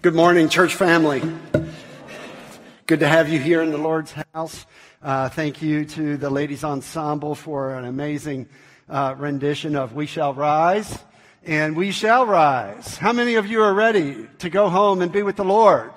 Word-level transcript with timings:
Good 0.00 0.14
morning, 0.14 0.48
church 0.48 0.74
family. 0.74 1.20
Good 2.86 3.00
to 3.00 3.06
have 3.06 3.28
you 3.28 3.38
here 3.38 3.60
in 3.60 3.72
the 3.72 3.78
Lord's 3.78 4.14
house. 4.32 4.64
Uh, 5.02 5.28
thank 5.28 5.60
you 5.60 5.84
to 5.84 6.16
the 6.16 6.30
ladies 6.30 6.64
ensemble 6.64 7.34
for 7.34 7.74
an 7.74 7.84
amazing 7.84 8.48
uh, 8.88 9.14
rendition 9.18 9.76
of 9.76 9.92
We 9.92 10.06
Shall 10.06 10.32
Rise 10.32 10.98
and 11.44 11.76
We 11.76 11.90
Shall 11.90 12.24
Rise. 12.24 12.96
How 12.96 13.12
many 13.12 13.34
of 13.34 13.46
you 13.46 13.60
are 13.60 13.74
ready 13.74 14.26
to 14.38 14.48
go 14.48 14.70
home 14.70 15.02
and 15.02 15.12
be 15.12 15.22
with 15.22 15.36
the 15.36 15.44
Lord? 15.44 15.92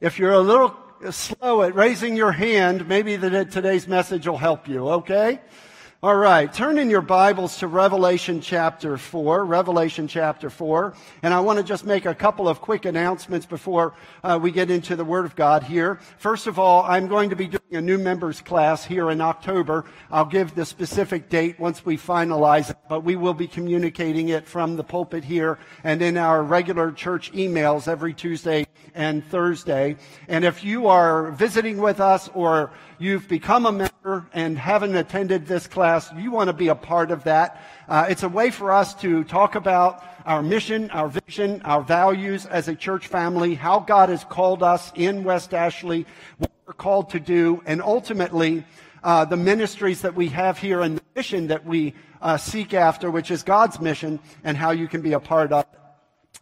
If 0.00 0.20
you're 0.20 0.30
a 0.30 0.38
little 0.38 0.76
slow 1.10 1.62
at 1.62 1.74
raising 1.74 2.16
your 2.16 2.30
hand, 2.30 2.86
maybe 2.86 3.16
the, 3.16 3.44
today's 3.44 3.88
message 3.88 4.28
will 4.28 4.38
help 4.38 4.68
you, 4.68 4.88
okay? 4.88 5.40
All 6.04 6.16
right, 6.16 6.52
turn 6.52 6.78
in 6.78 6.90
your 6.90 7.00
Bibles 7.00 7.58
to 7.58 7.68
Revelation 7.68 8.40
chapter 8.40 8.98
4, 8.98 9.44
Revelation 9.44 10.08
chapter 10.08 10.50
4. 10.50 10.94
And 11.22 11.32
I 11.32 11.38
want 11.38 11.60
to 11.60 11.62
just 11.64 11.86
make 11.86 12.06
a 12.06 12.14
couple 12.14 12.48
of 12.48 12.60
quick 12.60 12.86
announcements 12.86 13.46
before 13.46 13.94
uh, 14.24 14.36
we 14.42 14.50
get 14.50 14.68
into 14.68 14.96
the 14.96 15.04
Word 15.04 15.26
of 15.26 15.36
God 15.36 15.62
here. 15.62 16.00
First 16.18 16.48
of 16.48 16.58
all, 16.58 16.82
I'm 16.82 17.06
going 17.06 17.30
to 17.30 17.36
be 17.36 17.46
doing 17.46 17.62
a 17.70 17.80
new 17.80 17.98
members 17.98 18.40
class 18.40 18.84
here 18.84 19.12
in 19.12 19.20
October. 19.20 19.84
I'll 20.10 20.24
give 20.24 20.56
the 20.56 20.66
specific 20.66 21.28
date 21.28 21.60
once 21.60 21.86
we 21.86 21.96
finalize 21.96 22.70
it, 22.70 22.78
but 22.88 23.04
we 23.04 23.14
will 23.14 23.32
be 23.32 23.46
communicating 23.46 24.30
it 24.30 24.48
from 24.48 24.74
the 24.74 24.82
pulpit 24.82 25.22
here 25.22 25.60
and 25.84 26.02
in 26.02 26.16
our 26.16 26.42
regular 26.42 26.90
church 26.90 27.30
emails 27.30 27.86
every 27.86 28.12
Tuesday 28.12 28.66
and 28.94 29.24
Thursday. 29.24 29.96
And 30.26 30.44
if 30.44 30.64
you 30.64 30.88
are 30.88 31.30
visiting 31.30 31.78
with 31.78 32.00
us 32.00 32.28
or 32.34 32.72
you've 33.02 33.26
become 33.26 33.66
a 33.66 33.72
member 33.72 34.26
and 34.32 34.56
haven't 34.56 34.94
attended 34.94 35.44
this 35.46 35.66
class, 35.66 36.08
you 36.16 36.30
want 36.30 36.48
to 36.48 36.52
be 36.52 36.68
a 36.68 36.74
part 36.74 37.10
of 37.10 37.24
that. 37.24 37.60
Uh, 37.88 38.06
it's 38.08 38.22
a 38.22 38.28
way 38.28 38.50
for 38.50 38.70
us 38.70 38.94
to 38.94 39.24
talk 39.24 39.56
about 39.56 40.04
our 40.24 40.40
mission, 40.40 40.88
our 40.90 41.08
vision, 41.08 41.60
our 41.62 41.82
values 41.82 42.46
as 42.46 42.68
a 42.68 42.76
church 42.76 43.08
family, 43.08 43.54
how 43.54 43.80
God 43.80 44.08
has 44.08 44.22
called 44.24 44.62
us 44.62 44.92
in 44.94 45.24
West 45.24 45.52
Ashley, 45.52 46.06
what 46.38 46.52
we're 46.64 46.74
called 46.74 47.10
to 47.10 47.18
do, 47.18 47.60
and 47.66 47.82
ultimately 47.82 48.64
uh, 49.02 49.24
the 49.24 49.36
ministries 49.36 50.02
that 50.02 50.14
we 50.14 50.28
have 50.28 50.58
here 50.58 50.80
and 50.80 50.98
the 50.98 51.02
mission 51.16 51.48
that 51.48 51.66
we 51.66 51.94
uh, 52.20 52.36
seek 52.36 52.72
after, 52.72 53.10
which 53.10 53.32
is 53.32 53.42
God's 53.42 53.80
mission, 53.80 54.20
and 54.44 54.56
how 54.56 54.70
you 54.70 54.86
can 54.86 55.02
be 55.02 55.12
a 55.12 55.20
part 55.20 55.52
of 55.52 55.66
it. 55.72 55.81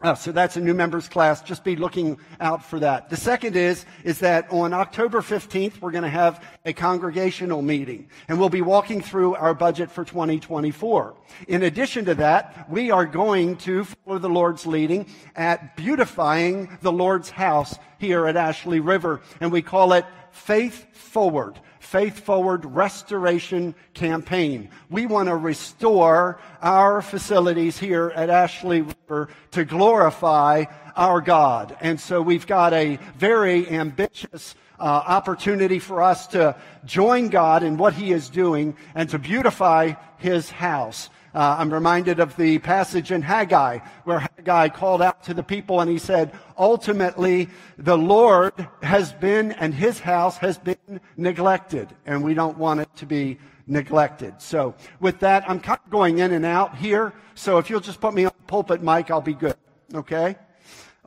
Uh, 0.03 0.15
so 0.15 0.33
that's 0.33 0.57
a 0.57 0.61
new 0.61 0.73
members 0.73 1.09
class. 1.09 1.43
Just 1.43 1.63
be 1.63 1.77
looking 1.77 2.19
out 2.41 2.65
for 2.65 2.79
that. 2.79 3.11
The 3.11 3.19
second 3.19 3.55
is, 3.55 3.85
is 4.03 4.21
that 4.21 4.51
on 4.51 4.73
October 4.73 5.21
15th, 5.21 5.79
we're 5.83 5.91
going 5.91 6.05
to 6.05 6.09
have 6.09 6.43
a 6.65 6.73
congregational 6.73 7.61
meeting 7.61 8.09
and 8.27 8.41
we'll 8.41 8.49
be 8.49 8.63
walking 8.63 9.03
through 9.03 9.35
our 9.35 9.53
budget 9.53 9.91
for 9.91 10.05
2024. 10.05 11.17
In 11.49 11.65
addition 11.65 12.07
to 12.07 12.15
that, 12.15 12.71
we 12.71 12.91
are 12.91 13.05
going 13.05 13.57
to 13.59 13.85
follow 13.85 14.19
the 14.19 14.29
Lord's 14.29 14.67
leading 14.67 15.05
at 15.37 15.77
beautifying 15.77 16.79
the 16.81 16.93
Lord's 16.93 17.29
house 17.29 17.79
here 17.99 18.27
at 18.27 18.37
Ashley 18.37 18.81
River 18.81 19.21
and 19.39 19.53
we 19.53 19.61
call 19.61 19.93
it 19.93 20.07
Faith 20.31 20.97
Forward. 20.97 21.61
Faith 21.81 22.21
Forward 22.21 22.65
Restoration 22.67 23.75
Campaign. 23.95 24.69
We 24.91 25.07
want 25.07 25.29
to 25.29 25.35
restore 25.35 26.39
our 26.63 27.03
facilities 27.03 27.79
here 27.79 28.13
at 28.15 28.31
Ashley 28.31 28.83
River 28.83 29.29
to 29.53 29.65
glorify 29.65 30.67
our 30.95 31.21
God. 31.21 31.77
And 31.81 31.99
so 31.99 32.21
we've 32.23 32.47
got 32.47 32.75
a 32.75 32.99
very 33.17 33.69
ambitious 33.69 34.55
uh, 34.79 34.83
opportunity 34.85 35.79
for 35.79 36.03
us 36.03 36.27
to 36.29 36.55
join 36.85 37.29
God 37.29 37.63
in 37.63 37.79
what 37.79 37.95
He 37.95 38.13
is 38.13 38.29
doing 38.29 38.77
and 38.95 39.09
to 39.11 39.19
beautify 39.19 39.95
His 40.19 40.51
house. 40.51 41.09
Uh, 41.35 41.57
I'm 41.59 41.73
reminded 41.73 42.19
of 42.19 42.37
the 42.37 42.59
passage 42.59 43.13
in 43.13 43.23
Haggai 43.23 43.79
where 44.05 44.19
Haggai 44.19 44.69
called 44.69 45.01
out 45.01 45.23
to 45.25 45.35
the 45.35 45.43
people 45.43 45.81
and 45.81 45.91
he 45.91 45.99
said, 45.99 46.33
ultimately, 46.59 47.49
the 47.79 47.97
Lord 47.97 48.53
has 48.83 49.13
been 49.13 49.53
and 49.53 49.73
his 49.73 50.01
house 50.01 50.37
has 50.39 50.59
been 50.59 51.01
neglected 51.17 51.89
and 52.05 52.25
we 52.25 52.35
don't 52.35 52.59
want 52.59 52.81
it 52.81 52.89
to 52.97 53.07
be 53.07 53.39
neglected. 53.67 54.41
So 54.43 54.75
with 54.99 55.21
that, 55.21 55.49
I'm 55.49 55.61
kind 55.61 55.79
of 55.85 55.91
going 55.91 56.19
in 56.19 56.33
and 56.33 56.45
out 56.45 56.77
here. 56.77 57.13
So 57.35 57.59
if 57.59 57.71
you'll 57.71 57.81
just 57.81 58.01
put 58.01 58.13
me 58.13 58.25
on 58.25 58.33
the 58.37 58.45
pulpit 58.47 58.83
mic, 58.83 59.11
I'll 59.11 59.21
be 59.21 59.35
good. 59.35 59.57
Okay? 59.95 60.37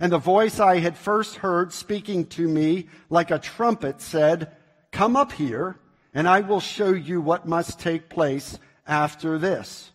And 0.00 0.10
the 0.10 0.16
voice 0.16 0.58
I 0.58 0.78
had 0.78 0.96
first 0.96 1.36
heard 1.36 1.74
speaking 1.74 2.24
to 2.28 2.48
me 2.48 2.88
like 3.10 3.30
a 3.30 3.38
trumpet 3.38 4.00
said, 4.00 4.56
Come 4.92 5.16
up 5.16 5.32
here, 5.32 5.76
and 6.14 6.28
I 6.28 6.40
will 6.40 6.60
show 6.60 6.90
you 6.92 7.20
what 7.20 7.48
must 7.48 7.80
take 7.80 8.10
place 8.10 8.58
after 8.86 9.38
this. 9.38 9.90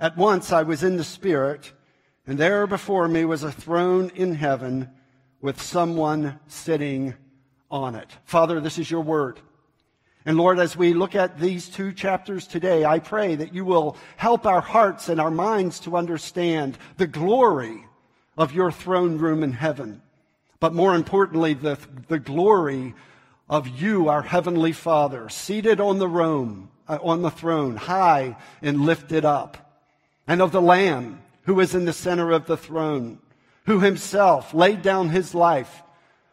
At 0.00 0.16
once 0.16 0.50
I 0.50 0.62
was 0.62 0.82
in 0.82 0.96
the 0.96 1.04
Spirit, 1.04 1.72
and 2.26 2.38
there 2.38 2.66
before 2.66 3.06
me 3.06 3.26
was 3.26 3.42
a 3.42 3.52
throne 3.52 4.10
in 4.14 4.34
heaven 4.34 4.90
with 5.42 5.60
someone 5.60 6.40
sitting 6.46 7.14
on 7.70 7.94
it. 7.94 8.10
Father, 8.24 8.60
this 8.60 8.78
is 8.78 8.90
your 8.90 9.02
word. 9.02 9.40
And 10.24 10.38
Lord, 10.38 10.58
as 10.58 10.76
we 10.76 10.94
look 10.94 11.14
at 11.14 11.38
these 11.38 11.68
two 11.68 11.92
chapters 11.92 12.46
today, 12.46 12.84
I 12.84 12.98
pray 12.98 13.34
that 13.34 13.54
you 13.54 13.64
will 13.66 13.96
help 14.16 14.46
our 14.46 14.60
hearts 14.60 15.10
and 15.10 15.20
our 15.20 15.30
minds 15.30 15.80
to 15.80 15.96
understand 15.96 16.78
the 16.96 17.06
glory 17.06 17.86
of 18.38 18.52
your 18.52 18.72
throne 18.72 19.18
room 19.18 19.42
in 19.42 19.52
heaven. 19.52 20.00
But 20.60 20.74
more 20.74 20.94
importantly, 20.94 21.54
the, 21.54 21.78
the 22.08 22.18
glory 22.18 22.94
of 23.50 23.66
you, 23.66 24.08
our 24.08 24.22
heavenly 24.22 24.70
Father, 24.70 25.28
seated 25.28 25.80
on 25.80 25.98
the 25.98 26.08
uh, 26.88 26.98
on 27.02 27.20
the 27.20 27.32
throne, 27.32 27.76
high 27.76 28.36
and 28.62 28.82
lifted 28.82 29.24
up, 29.24 29.76
and 30.28 30.40
of 30.40 30.52
the 30.52 30.62
Lamb 30.62 31.20
who 31.42 31.58
is 31.58 31.74
in 31.74 31.84
the 31.84 31.92
center 31.92 32.30
of 32.30 32.46
the 32.46 32.56
throne, 32.56 33.18
who 33.66 33.80
himself 33.80 34.54
laid 34.54 34.82
down 34.82 35.08
his 35.08 35.34
life 35.34 35.82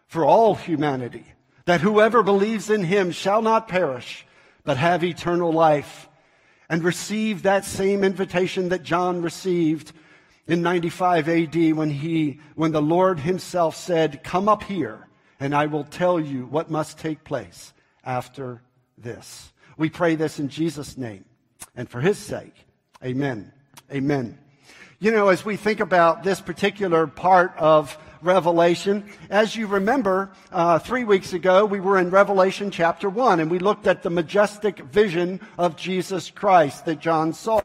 for 0.06 0.24
all 0.24 0.54
humanity, 0.54 1.26
that 1.66 1.82
whoever 1.82 2.22
believes 2.22 2.70
in 2.70 2.84
him 2.84 3.10
shall 3.10 3.42
not 3.42 3.68
perish, 3.68 4.24
but 4.64 4.78
have 4.78 5.04
eternal 5.04 5.52
life, 5.52 6.08
and 6.70 6.84
receive 6.84 7.42
that 7.42 7.66
same 7.66 8.04
invitation 8.04 8.70
that 8.70 8.84
John 8.84 9.24
received 9.24 9.92
in 10.46 10.62
95 10.62 11.30
AD 11.30 11.74
when 11.74 11.90
he, 11.90 12.42
when 12.54 12.74
the 12.74 12.82
Lord 12.82 13.20
himself 13.20 13.76
said, 13.76 14.24
come 14.24 14.48
up 14.48 14.62
here 14.64 15.06
and 15.40 15.53
I 15.56 15.68
will 15.68 15.84
tell 15.84 16.20
you 16.20 16.46
what 16.46 16.72
must 16.72 16.98
take 17.00 17.24
place 17.24 17.74
after 18.03 18.62
this. 18.98 19.52
We 19.78 19.90
pray 19.90 20.16
this 20.16 20.40
in 20.40 20.50
Jesus' 20.50 20.98
name 20.98 21.25
and 21.75 21.90
for 21.90 22.02
his 22.02 22.18
sake. 22.18 22.66
Amen. 23.03 23.52
Amen. 23.92 24.38
You 25.00 25.12
know, 25.12 25.30
as 25.30 25.46
we 25.46 25.56
think 25.56 25.80
about 25.80 26.24
this 26.24 26.42
particular 26.42 27.06
part 27.06 27.53
of 27.58 27.96
Revelation, 28.24 29.06
as 29.30 29.56
you 29.56 29.68
remember, 29.68 30.31
uh, 30.52 30.80
three 30.80 31.03
weeks 31.03 31.34
ago, 31.34 31.66
we 31.66 31.80
were 31.80 32.00
in 32.00 32.09
Revelation 32.09 32.72
chapter 32.72 33.08
1, 33.08 33.40
and 33.40 33.52
we 33.52 33.59
looked 33.59 33.86
at 33.86 34.02
the 34.02 34.09
majestic 34.09 34.80
vision 34.80 35.40
of 35.59 35.78
Jesus 35.78 36.31
Christ 36.31 36.86
that 36.86 37.00
John 37.00 37.31
saw. 37.31 37.62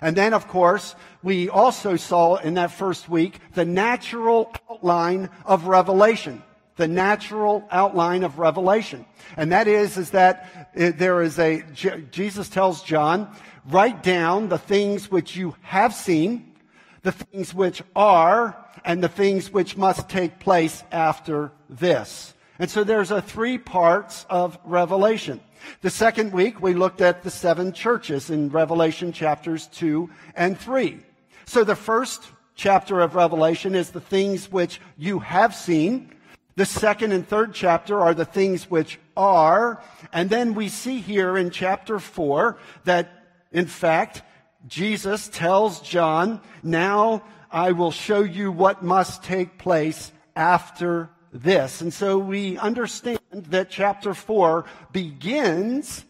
And 0.00 0.16
then, 0.16 0.32
of 0.32 0.46
course, 0.46 0.94
we 1.24 1.48
also 1.48 1.96
saw 1.96 2.36
in 2.36 2.54
that 2.54 2.70
first 2.70 3.08
week 3.08 3.40
the 3.54 3.64
natural 3.64 4.54
outline 4.70 5.28
of 5.44 5.66
Revelation 5.66 6.40
the 6.76 6.88
natural 6.88 7.66
outline 7.70 8.22
of 8.22 8.38
Revelation. 8.38 9.04
And 9.36 9.52
that 9.52 9.66
is, 9.66 9.96
is 9.96 10.10
that 10.10 10.70
eh, 10.74 10.92
there 10.94 11.22
is 11.22 11.38
a, 11.38 11.62
Jesus 12.10 12.48
tells 12.48 12.82
John, 12.82 13.34
write 13.68 14.02
down 14.02 14.48
the 14.48 14.58
things 14.58 15.10
which 15.10 15.36
you 15.36 15.56
have 15.62 15.94
seen, 15.94 16.54
the 17.02 17.12
things 17.12 17.54
which 17.54 17.82
are, 17.94 18.56
and 18.84 19.02
the 19.02 19.08
things 19.08 19.52
which 19.52 19.76
must 19.76 20.08
take 20.08 20.38
place 20.38 20.84
after 20.92 21.50
this. 21.68 22.34
And 22.58 22.70
so 22.70 22.84
there's 22.84 23.10
a 23.10 23.20
three 23.20 23.58
parts 23.58 24.24
of 24.30 24.58
Revelation. 24.64 25.40
The 25.80 25.90
second 25.90 26.32
week, 26.32 26.62
we 26.62 26.74
looked 26.74 27.00
at 27.00 27.22
the 27.22 27.30
seven 27.30 27.72
churches 27.72 28.30
in 28.30 28.50
Revelation 28.50 29.12
chapters 29.12 29.66
two 29.66 30.10
and 30.34 30.58
three. 30.58 31.00
So 31.46 31.64
the 31.64 31.76
first 31.76 32.24
chapter 32.54 33.00
of 33.00 33.14
Revelation 33.14 33.74
is 33.74 33.90
the 33.90 34.00
things 34.00 34.50
which 34.50 34.80
you 34.96 35.18
have 35.18 35.54
seen, 35.54 36.12
the 36.56 36.66
second 36.66 37.12
and 37.12 37.26
third 37.26 37.54
chapter 37.54 38.00
are 38.00 38.14
the 38.14 38.24
things 38.24 38.70
which 38.70 38.98
are. 39.16 39.82
And 40.12 40.28
then 40.28 40.54
we 40.54 40.68
see 40.68 41.00
here 41.00 41.36
in 41.36 41.50
chapter 41.50 41.98
four 41.98 42.58
that, 42.84 43.10
in 43.52 43.66
fact, 43.66 44.22
Jesus 44.66 45.28
tells 45.28 45.80
John, 45.80 46.40
now 46.62 47.22
I 47.50 47.72
will 47.72 47.92
show 47.92 48.22
you 48.22 48.50
what 48.50 48.82
must 48.82 49.22
take 49.22 49.58
place 49.58 50.12
after 50.34 51.10
this. 51.32 51.80
And 51.80 51.92
so 51.92 52.18
we 52.18 52.58
understand 52.58 53.20
that 53.32 53.70
chapter 53.70 54.14
4 54.14 54.64
begins, 54.92 56.04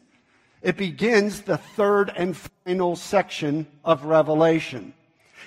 it 0.63 0.77
begins 0.77 1.43
the 1.43 1.59
third 1.59 2.13
and 2.17 2.37
final 2.65 2.97
section 2.97 3.67
of 3.85 4.05
Revelation. 4.05 4.95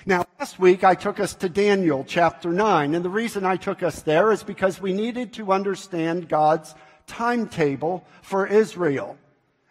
Now, 0.06 0.24
last 0.38 0.58
week 0.58 0.82
I 0.82 0.94
took 0.94 1.20
us 1.20 1.34
to 1.34 1.50
Daniel 1.50 2.06
chapter 2.08 2.50
9, 2.50 2.94
and 2.94 3.04
the 3.04 3.10
reason 3.10 3.44
I 3.44 3.56
took 3.56 3.82
us 3.82 4.00
there 4.00 4.32
is 4.32 4.42
because 4.42 4.80
we 4.80 4.94
needed 4.94 5.34
to 5.34 5.52
understand 5.52 6.26
God's 6.28 6.74
timetable 7.06 8.06
for 8.22 8.46
Israel. 8.46 9.18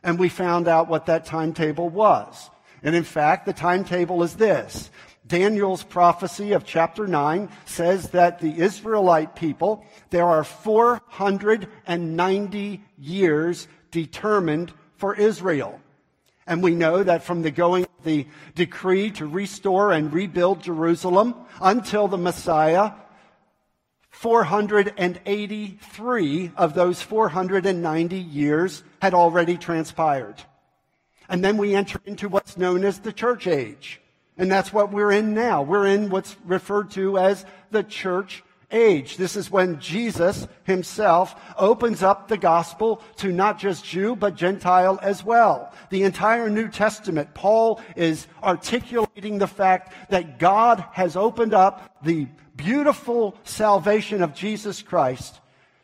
And 0.04 0.20
we 0.20 0.30
found 0.30 0.68
out 0.68 0.88
what 0.88 1.08
that 1.08 1.26
timetable 1.26 1.90
was. 1.90 2.52
And 2.84 2.96
in 2.96 3.04
fact, 3.04 3.48
the 3.48 3.54
timetable 3.54 4.22
is 4.24 4.36
this. 4.36 4.92
Daniel's 5.26 5.82
prophecy 5.84 6.52
of 6.54 6.64
chapter 6.64 7.08
9 7.08 7.50
says 7.66 8.10
that 8.10 8.40
the 8.40 8.60
Israelite 8.60 9.36
people, 9.36 9.84
there 10.12 10.26
are 10.26 10.44
490 10.44 12.84
years 12.98 13.68
determined 13.92 14.74
for 14.96 15.16
Israel. 15.16 15.80
And 16.50 16.62
we 16.64 16.74
know 16.74 17.04
that 17.04 17.24
from 17.24 17.44
the 17.44 17.52
going 17.52 17.84
of 17.84 18.04
the 18.04 18.26
decree 18.56 19.12
to 19.12 19.28
restore 19.28 19.92
and 19.92 20.12
rebuild 20.12 20.64
Jerusalem 20.64 21.36
until 21.62 22.08
the 22.08 22.18
Messiah, 22.18 22.94
483 24.10 26.52
of 26.58 26.74
those 26.74 27.04
490 27.04 28.18
years 28.18 28.84
had 29.00 29.14
already 29.14 29.58
transpired. 29.58 30.38
And 31.30 31.46
then 31.46 31.58
we 31.58 31.76
enter 31.76 32.02
into 32.04 32.28
what's 32.28 32.58
known 32.58 32.84
as 32.84 32.98
the 32.98 33.14
church 33.14 33.46
age. 33.46 34.02
And 34.36 34.52
that's 34.52 34.74
what 34.74 34.92
we're 34.92 35.12
in 35.12 35.36
now. 35.36 35.62
We're 35.62 35.86
in 35.86 36.10
what's 36.10 36.36
referred 36.44 36.90
to 36.92 37.20
as 37.20 37.46
the 37.70 37.84
church 37.84 38.44
age. 38.72 39.18
This 39.18 39.36
is 39.36 39.50
when 39.52 39.80
Jesus 39.80 40.48
himself 40.64 41.36
opens 41.58 42.04
up 42.04 42.28
the 42.28 42.38
gospel 42.38 43.02
to 43.18 43.32
not 43.32 43.60
just 43.60 43.86
Jew, 43.86 44.16
but 44.16 44.36
Gentile 44.36 45.00
as 45.02 45.24
well. 45.24 45.74
The 45.90 46.04
entire 46.04 46.50
New 46.50 46.70
Testament, 46.70 47.34
Paul 47.34 47.82
is 47.96 48.28
articulating 48.44 49.38
the 49.38 49.48
fact 49.48 49.94
that 50.10 50.40
God 50.40 50.84
has 50.92 51.16
opened 51.16 51.54
up 51.54 51.98
the 52.04 52.28
beautiful 52.56 53.36
salvation 53.44 54.22
of 54.22 54.34
Jesus 54.34 54.82
Christ 54.82 55.40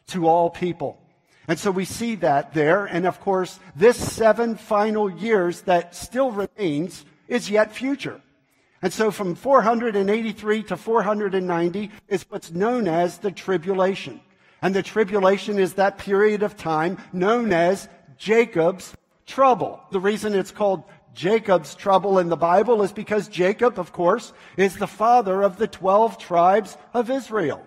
to 0.08 0.28
all 0.28 0.50
people. 0.50 1.00
And 1.48 1.60
so 1.60 1.72
we 1.72 1.86
see 1.86 2.16
that 2.16 2.54
there. 2.54 2.86
And 2.86 3.06
of 3.06 3.20
course, 3.22 3.60
this 3.76 3.98
seven 3.98 4.56
final 4.56 5.10
years 5.10 5.62
that 5.62 5.96
still 5.96 6.32
remains 6.32 7.06
is 7.28 7.50
yet 7.50 7.74
future. 7.74 8.22
And 8.86 8.94
so 8.94 9.10
from 9.10 9.34
483 9.34 10.62
to 10.62 10.78
490 10.78 11.90
is 12.08 12.24
what's 12.30 12.52
known 12.52 12.88
as 12.88 13.18
the 13.18 13.32
tribulation. 13.32 14.22
And 14.62 14.76
the 14.76 14.84
tribulation 14.84 15.58
is 15.58 15.74
that 15.74 15.98
period 15.98 16.44
of 16.44 16.56
time 16.56 17.00
known 17.12 17.52
as 17.52 17.90
Jacob's 18.20 18.96
trouble. 19.26 19.82
The 19.90 20.00
reason 20.00 20.36
it's 20.36 20.52
called 20.52 20.84
Jacob's 21.16 21.74
trouble 21.74 22.20
in 22.20 22.30
the 22.30 22.38
Bible 22.38 22.84
is 22.84 22.92
because 22.92 23.28
Jacob, 23.28 23.80
of 23.80 23.92
course, 23.92 24.34
is 24.56 24.78
the 24.78 24.86
father 24.86 25.42
of 25.42 25.58
the 25.58 25.68
12 25.68 26.20
tribes 26.20 26.78
of 26.94 27.10
Israel. 27.10 27.66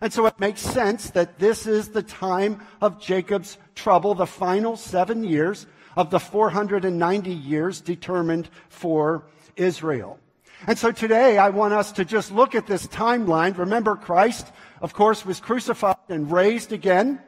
And 0.00 0.12
so 0.12 0.26
it 0.26 0.40
makes 0.40 0.62
sense 0.62 1.10
that 1.10 1.38
this 1.38 1.68
is 1.68 1.90
the 1.90 2.02
time 2.02 2.60
of 2.80 3.00
Jacob's 3.00 3.56
trouble, 3.76 4.16
the 4.16 4.26
final 4.26 4.76
seven 4.76 5.22
years 5.22 5.68
of 5.96 6.10
the 6.10 6.18
490 6.18 7.30
years 7.30 7.80
determined 7.80 8.48
for 8.68 9.22
Israel. 9.54 10.18
And 10.66 10.78
so 10.78 10.90
today 10.90 11.38
I 11.38 11.50
want 11.50 11.74
us 11.74 11.92
to 11.92 12.04
just 12.04 12.32
look 12.32 12.54
at 12.54 12.66
this 12.66 12.86
timeline. 12.86 13.58
Remember, 13.58 13.96
Christ, 13.96 14.50
of 14.80 14.94
course, 14.94 15.26
was 15.26 15.40
crucified 15.40 15.96
and 16.08 16.30
raised 16.30 16.72
again 16.72 17.20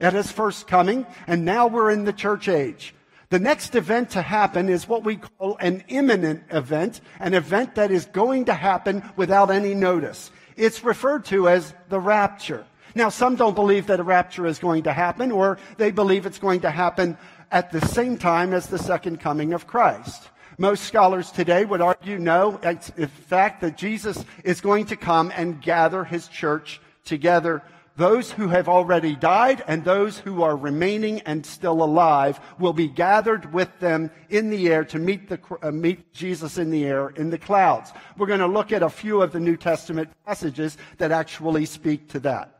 at 0.00 0.12
his 0.12 0.30
first 0.30 0.66
coming, 0.66 1.06
and 1.26 1.44
now 1.44 1.66
we're 1.66 1.90
in 1.90 2.04
the 2.04 2.12
church 2.12 2.48
age. 2.48 2.94
The 3.28 3.38
next 3.40 3.74
event 3.74 4.10
to 4.10 4.22
happen 4.22 4.68
is 4.68 4.86
what 4.86 5.02
we 5.02 5.16
call 5.16 5.56
an 5.56 5.82
imminent 5.88 6.44
event, 6.50 7.00
an 7.18 7.34
event 7.34 7.74
that 7.74 7.90
is 7.90 8.04
going 8.06 8.44
to 8.44 8.54
happen 8.54 9.02
without 9.16 9.50
any 9.50 9.74
notice. 9.74 10.30
It's 10.56 10.84
referred 10.84 11.24
to 11.26 11.48
as 11.48 11.74
the 11.88 11.98
rapture. 11.98 12.64
Now, 12.94 13.08
some 13.08 13.34
don't 13.34 13.54
believe 13.54 13.88
that 13.88 14.00
a 14.00 14.04
rapture 14.04 14.46
is 14.46 14.58
going 14.58 14.84
to 14.84 14.92
happen, 14.92 15.32
or 15.32 15.58
they 15.76 15.90
believe 15.90 16.24
it's 16.24 16.38
going 16.38 16.60
to 16.60 16.70
happen 16.70 17.18
at 17.50 17.72
the 17.72 17.80
same 17.80 18.16
time 18.16 18.54
as 18.54 18.68
the 18.68 18.78
second 18.78 19.20
coming 19.20 19.52
of 19.52 19.66
Christ. 19.66 20.30
Most 20.58 20.84
scholars 20.84 21.30
today 21.30 21.66
would 21.66 21.82
argue 21.82 22.18
no, 22.18 22.58
it's 22.62 22.88
the 22.90 23.08
fact 23.08 23.60
that 23.60 23.76
Jesus 23.76 24.24
is 24.42 24.62
going 24.62 24.86
to 24.86 24.96
come 24.96 25.30
and 25.36 25.60
gather 25.60 26.02
his 26.02 26.28
church 26.28 26.80
together. 27.04 27.62
Those 27.96 28.30
who 28.30 28.48
have 28.48 28.68
already 28.68 29.16
died 29.16 29.62
and 29.66 29.84
those 29.84 30.18
who 30.18 30.42
are 30.42 30.56
remaining 30.56 31.20
and 31.20 31.44
still 31.44 31.82
alive 31.82 32.40
will 32.58 32.72
be 32.72 32.88
gathered 32.88 33.52
with 33.52 33.78
them 33.80 34.10
in 34.30 34.48
the 34.48 34.68
air 34.68 34.84
to 34.86 34.98
meet, 34.98 35.28
the, 35.28 35.40
uh, 35.62 35.70
meet 35.70 36.12
Jesus 36.12 36.56
in 36.56 36.70
the 36.70 36.84
air 36.84 37.10
in 37.10 37.28
the 37.28 37.38
clouds. 37.38 37.92
We're 38.16 38.26
going 38.26 38.40
to 38.40 38.46
look 38.46 38.72
at 38.72 38.82
a 38.82 38.90
few 38.90 39.20
of 39.20 39.32
the 39.32 39.40
New 39.40 39.56
Testament 39.58 40.10
passages 40.26 40.78
that 40.98 41.12
actually 41.12 41.66
speak 41.66 42.08
to 42.10 42.20
that. 42.20 42.55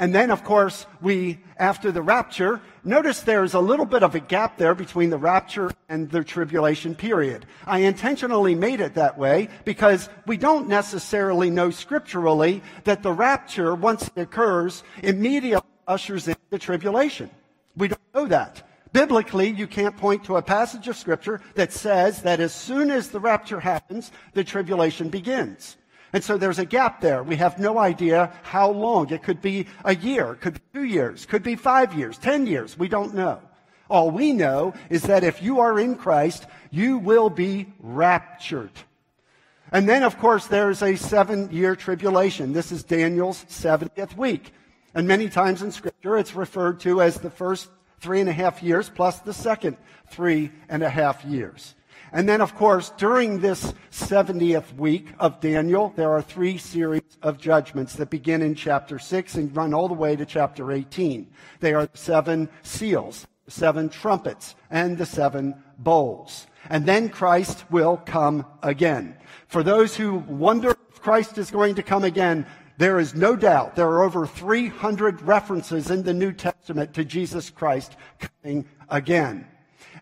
And 0.00 0.14
then, 0.14 0.30
of 0.30 0.42
course, 0.44 0.86
we, 1.02 1.40
after 1.58 1.92
the 1.92 2.00
rapture, 2.00 2.62
notice 2.82 3.20
there's 3.20 3.52
a 3.52 3.60
little 3.60 3.84
bit 3.84 4.02
of 4.02 4.14
a 4.14 4.20
gap 4.20 4.56
there 4.56 4.74
between 4.74 5.10
the 5.10 5.18
rapture 5.18 5.70
and 5.90 6.10
the 6.10 6.24
tribulation 6.24 6.94
period. 6.94 7.44
I 7.66 7.80
intentionally 7.80 8.54
made 8.54 8.80
it 8.80 8.94
that 8.94 9.18
way 9.18 9.50
because 9.66 10.08
we 10.26 10.38
don't 10.38 10.68
necessarily 10.68 11.50
know 11.50 11.70
scripturally 11.70 12.62
that 12.84 13.02
the 13.02 13.12
rapture, 13.12 13.74
once 13.74 14.08
it 14.16 14.22
occurs, 14.22 14.82
immediately 15.02 15.68
ushers 15.86 16.28
in 16.28 16.36
the 16.48 16.58
tribulation. 16.58 17.28
We 17.76 17.88
don't 17.88 18.14
know 18.14 18.26
that. 18.26 18.66
Biblically, 18.94 19.50
you 19.50 19.66
can't 19.66 19.98
point 19.98 20.24
to 20.24 20.36
a 20.36 20.42
passage 20.42 20.88
of 20.88 20.96
scripture 20.96 21.42
that 21.56 21.74
says 21.74 22.22
that 22.22 22.40
as 22.40 22.54
soon 22.54 22.90
as 22.90 23.10
the 23.10 23.20
rapture 23.20 23.60
happens, 23.60 24.12
the 24.32 24.44
tribulation 24.44 25.10
begins. 25.10 25.76
And 26.12 26.24
so 26.24 26.36
there's 26.36 26.58
a 26.58 26.64
gap 26.64 27.00
there. 27.00 27.22
We 27.22 27.36
have 27.36 27.58
no 27.58 27.78
idea 27.78 28.32
how 28.42 28.70
long. 28.70 29.10
It 29.10 29.22
could 29.22 29.40
be 29.40 29.66
a 29.84 29.94
year, 29.94 30.34
could 30.34 30.54
be 30.54 30.60
two 30.72 30.84
years, 30.84 31.26
could 31.26 31.42
be 31.42 31.56
five 31.56 31.94
years, 31.94 32.18
ten 32.18 32.46
years. 32.46 32.76
We 32.76 32.88
don't 32.88 33.14
know. 33.14 33.40
All 33.88 34.10
we 34.10 34.32
know 34.32 34.74
is 34.88 35.02
that 35.02 35.24
if 35.24 35.42
you 35.42 35.60
are 35.60 35.78
in 35.78 35.96
Christ, 35.96 36.46
you 36.70 36.98
will 36.98 37.30
be 37.30 37.72
raptured. 37.80 38.70
And 39.72 39.88
then, 39.88 40.02
of 40.02 40.18
course, 40.18 40.46
there's 40.46 40.82
a 40.82 40.96
seven 40.96 41.50
year 41.52 41.76
tribulation. 41.76 42.52
This 42.52 42.72
is 42.72 42.82
Daniel's 42.82 43.44
70th 43.44 44.16
week. 44.16 44.52
And 44.94 45.06
many 45.06 45.28
times 45.28 45.62
in 45.62 45.70
Scripture, 45.70 46.18
it's 46.18 46.34
referred 46.34 46.80
to 46.80 47.00
as 47.00 47.18
the 47.18 47.30
first 47.30 47.68
three 48.00 48.20
and 48.20 48.28
a 48.28 48.32
half 48.32 48.62
years 48.62 48.88
plus 48.88 49.20
the 49.20 49.32
second 49.32 49.76
three 50.08 50.50
and 50.68 50.82
a 50.82 50.90
half 50.90 51.24
years. 51.24 51.74
And 52.12 52.28
then, 52.28 52.40
of 52.40 52.54
course, 52.54 52.90
during 52.96 53.40
this 53.40 53.72
70th 53.92 54.74
week 54.74 55.12
of 55.18 55.40
Daniel, 55.40 55.92
there 55.96 56.10
are 56.10 56.22
three 56.22 56.58
series 56.58 57.02
of 57.22 57.38
judgments 57.38 57.94
that 57.94 58.10
begin 58.10 58.42
in 58.42 58.54
chapter 58.54 58.98
6 58.98 59.34
and 59.36 59.56
run 59.56 59.72
all 59.72 59.88
the 59.88 59.94
way 59.94 60.16
to 60.16 60.26
chapter 60.26 60.72
18. 60.72 61.30
They 61.60 61.72
are 61.72 61.86
the 61.86 61.98
seven 61.98 62.48
seals, 62.62 63.26
the 63.44 63.50
seven 63.52 63.88
trumpets, 63.88 64.56
and 64.70 64.98
the 64.98 65.06
seven 65.06 65.62
bowls. 65.78 66.46
And 66.68 66.84
then 66.84 67.08
Christ 67.08 67.64
will 67.70 67.96
come 67.96 68.44
again. 68.62 69.16
For 69.46 69.62
those 69.62 69.96
who 69.96 70.16
wonder 70.16 70.70
if 70.70 71.00
Christ 71.00 71.38
is 71.38 71.50
going 71.50 71.76
to 71.76 71.82
come 71.82 72.04
again, 72.04 72.46
there 72.76 72.98
is 72.98 73.14
no 73.14 73.36
doubt 73.36 73.76
there 73.76 73.88
are 73.88 74.02
over 74.02 74.26
300 74.26 75.22
references 75.22 75.90
in 75.90 76.02
the 76.02 76.14
New 76.14 76.32
Testament 76.32 76.94
to 76.94 77.04
Jesus 77.04 77.50
Christ 77.50 77.96
coming 78.18 78.66
again. 78.88 79.46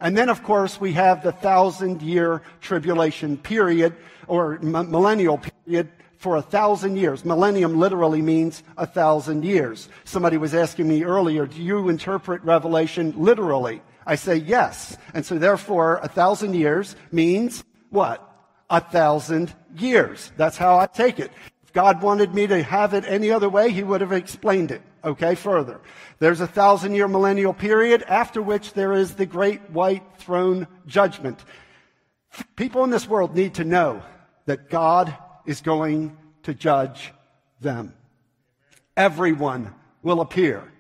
And 0.01 0.17
then, 0.17 0.29
of 0.29 0.43
course, 0.43 0.81
we 0.81 0.93
have 0.93 1.23
the 1.23 1.33
thousand 1.33 2.03
year 2.03 2.43
tribulation 2.61 3.37
period 3.37 3.95
or 4.27 4.59
millennial 4.61 5.39
period 5.39 5.89
for 6.19 6.37
a 6.37 6.43
thousand 6.43 6.97
years. 6.97 7.25
Millennium 7.25 7.79
literally 7.79 8.23
means 8.23 8.63
a 8.77 8.87
thousand 8.87 9.45
years. 9.45 9.89
Somebody 10.05 10.37
was 10.37 10.55
asking 10.55 10.89
me 10.89 11.05
earlier, 11.05 11.47
do 11.47 11.63
you 11.63 11.89
interpret 11.89 12.43
Revelation 12.43 13.15
literally? 13.17 13.81
I 14.07 14.17
say 14.17 14.37
yes. 14.37 14.97
And 15.15 15.25
so 15.25 15.39
therefore, 15.39 16.01
a 16.03 16.09
thousand 16.09 16.55
years 16.55 16.97
means 17.13 17.63
what? 17.91 18.25
A 18.71 18.81
thousand 18.81 19.55
years. 19.77 20.33
That's 20.37 20.57
how 20.57 20.79
I 20.79 20.87
take 20.87 21.19
it. 21.19 21.31
God 21.79 22.03
wanted 22.03 22.35
me 22.35 22.45
to 22.49 22.61
have 22.61 22.93
it 22.93 23.05
any 23.07 23.31
other 23.31 23.49
way, 23.49 23.71
He 23.71 23.85
would 23.85 24.01
have 24.01 24.11
explained 24.11 24.73
it. 24.73 24.83
Okay, 25.05 25.37
further. 25.37 25.81
There's 26.19 26.41
a 26.41 26.47
thousand 26.49 26.97
year 26.97 27.07
millennial 27.07 27.55
period 27.55 28.03
after 28.09 28.43
which 28.43 28.73
there 28.73 28.95
is 28.95 29.15
the 29.15 29.27
great 29.27 29.71
white 29.71 30.03
throne 30.17 30.67
judgment. 30.89 31.45
People 32.57 32.83
in 32.83 32.91
this 32.91 33.09
world 33.09 33.37
need 33.37 33.55
to 33.55 33.65
know 33.65 34.03
that 34.47 34.71
God 34.71 35.17
is 35.47 35.61
going 35.61 36.17
to 36.43 36.53
judge 36.53 37.13
them. 37.61 37.95
Everyone 38.97 39.73
will 40.03 40.21
appear 40.21 40.73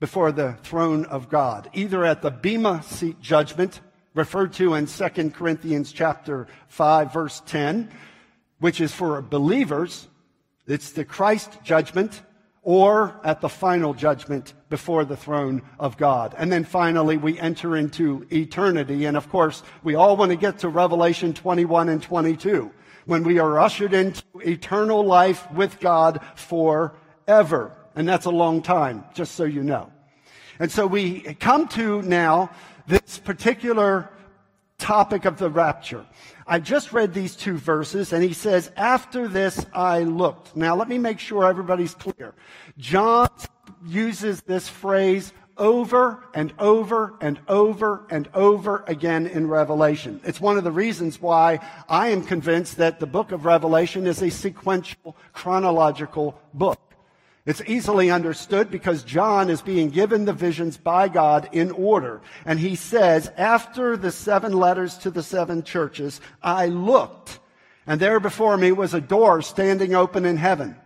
before 0.00 0.32
the 0.32 0.58
throne 0.64 1.06
of 1.06 1.30
God, 1.30 1.70
either 1.72 2.04
at 2.04 2.20
the 2.20 2.30
Bema 2.30 2.82
seat 2.82 3.22
judgment, 3.22 3.80
referred 4.12 4.52
to 4.52 4.74
in 4.74 4.84
2 4.84 5.30
Corinthians 5.30 5.92
chapter 5.92 6.46
5 6.68 7.10
verse 7.10 7.42
10, 7.46 7.90
which 8.58 8.82
is 8.82 8.92
for 8.92 9.22
believers. 9.22 10.08
It's 10.66 10.90
the 10.92 11.04
Christ 11.04 11.58
judgment 11.62 12.22
or 12.62 13.20
at 13.22 13.40
the 13.40 13.48
final 13.48 13.94
judgment 13.94 14.52
before 14.68 15.04
the 15.04 15.16
throne 15.16 15.62
of 15.78 15.96
God. 15.96 16.34
And 16.36 16.50
then 16.50 16.64
finally, 16.64 17.16
we 17.16 17.38
enter 17.38 17.76
into 17.76 18.26
eternity. 18.32 19.04
And 19.04 19.16
of 19.16 19.28
course, 19.28 19.62
we 19.84 19.94
all 19.94 20.16
want 20.16 20.32
to 20.32 20.36
get 20.36 20.58
to 20.58 20.68
Revelation 20.68 21.32
21 21.32 21.88
and 21.88 22.02
22 22.02 22.72
when 23.04 23.22
we 23.22 23.38
are 23.38 23.60
ushered 23.60 23.94
into 23.94 24.24
eternal 24.40 25.04
life 25.04 25.48
with 25.52 25.78
God 25.78 26.20
forever. 26.34 27.72
And 27.94 28.08
that's 28.08 28.26
a 28.26 28.30
long 28.30 28.62
time, 28.62 29.04
just 29.14 29.36
so 29.36 29.44
you 29.44 29.62
know. 29.62 29.92
And 30.58 30.70
so 30.72 30.88
we 30.88 31.20
come 31.34 31.68
to 31.68 32.02
now 32.02 32.50
this 32.88 33.18
particular 33.18 34.10
topic 34.78 35.24
of 35.24 35.38
the 35.38 35.50
rapture. 35.50 36.04
I 36.46 36.60
just 36.60 36.92
read 36.92 37.12
these 37.12 37.34
two 37.34 37.56
verses 37.56 38.12
and 38.12 38.22
he 38.22 38.32
says, 38.32 38.70
after 38.76 39.26
this 39.28 39.64
I 39.72 40.00
looked. 40.00 40.54
Now 40.54 40.76
let 40.76 40.88
me 40.88 40.98
make 40.98 41.18
sure 41.18 41.44
everybody's 41.44 41.94
clear. 41.94 42.34
John 42.78 43.28
uses 43.86 44.42
this 44.42 44.68
phrase 44.68 45.32
over 45.58 46.22
and 46.34 46.52
over 46.58 47.14
and 47.20 47.40
over 47.48 48.06
and 48.10 48.28
over 48.34 48.84
again 48.86 49.26
in 49.26 49.48
Revelation. 49.48 50.20
It's 50.24 50.40
one 50.40 50.58
of 50.58 50.64
the 50.64 50.72
reasons 50.72 51.20
why 51.20 51.60
I 51.88 52.08
am 52.08 52.22
convinced 52.22 52.76
that 52.76 53.00
the 53.00 53.06
book 53.06 53.32
of 53.32 53.44
Revelation 53.44 54.06
is 54.06 54.22
a 54.22 54.30
sequential 54.30 55.16
chronological 55.32 56.38
book. 56.52 56.78
It's 57.46 57.62
easily 57.66 58.10
understood 58.10 58.70
because 58.70 59.04
John 59.04 59.48
is 59.48 59.62
being 59.62 59.90
given 59.90 60.24
the 60.24 60.32
visions 60.32 60.76
by 60.76 61.08
God 61.08 61.48
in 61.52 61.70
order. 61.70 62.20
And 62.44 62.58
he 62.58 62.74
says, 62.74 63.30
after 63.36 63.96
the 63.96 64.10
seven 64.10 64.52
letters 64.52 64.98
to 64.98 65.10
the 65.10 65.22
seven 65.22 65.62
churches, 65.62 66.20
I 66.42 66.66
looked 66.66 67.38
and 67.86 68.00
there 68.00 68.20
before 68.20 68.56
me 68.56 68.72
was 68.72 68.94
a 68.94 69.00
door 69.00 69.42
standing 69.42 69.94
open 69.94 70.24
in 70.24 70.36
heaven. 70.36 70.76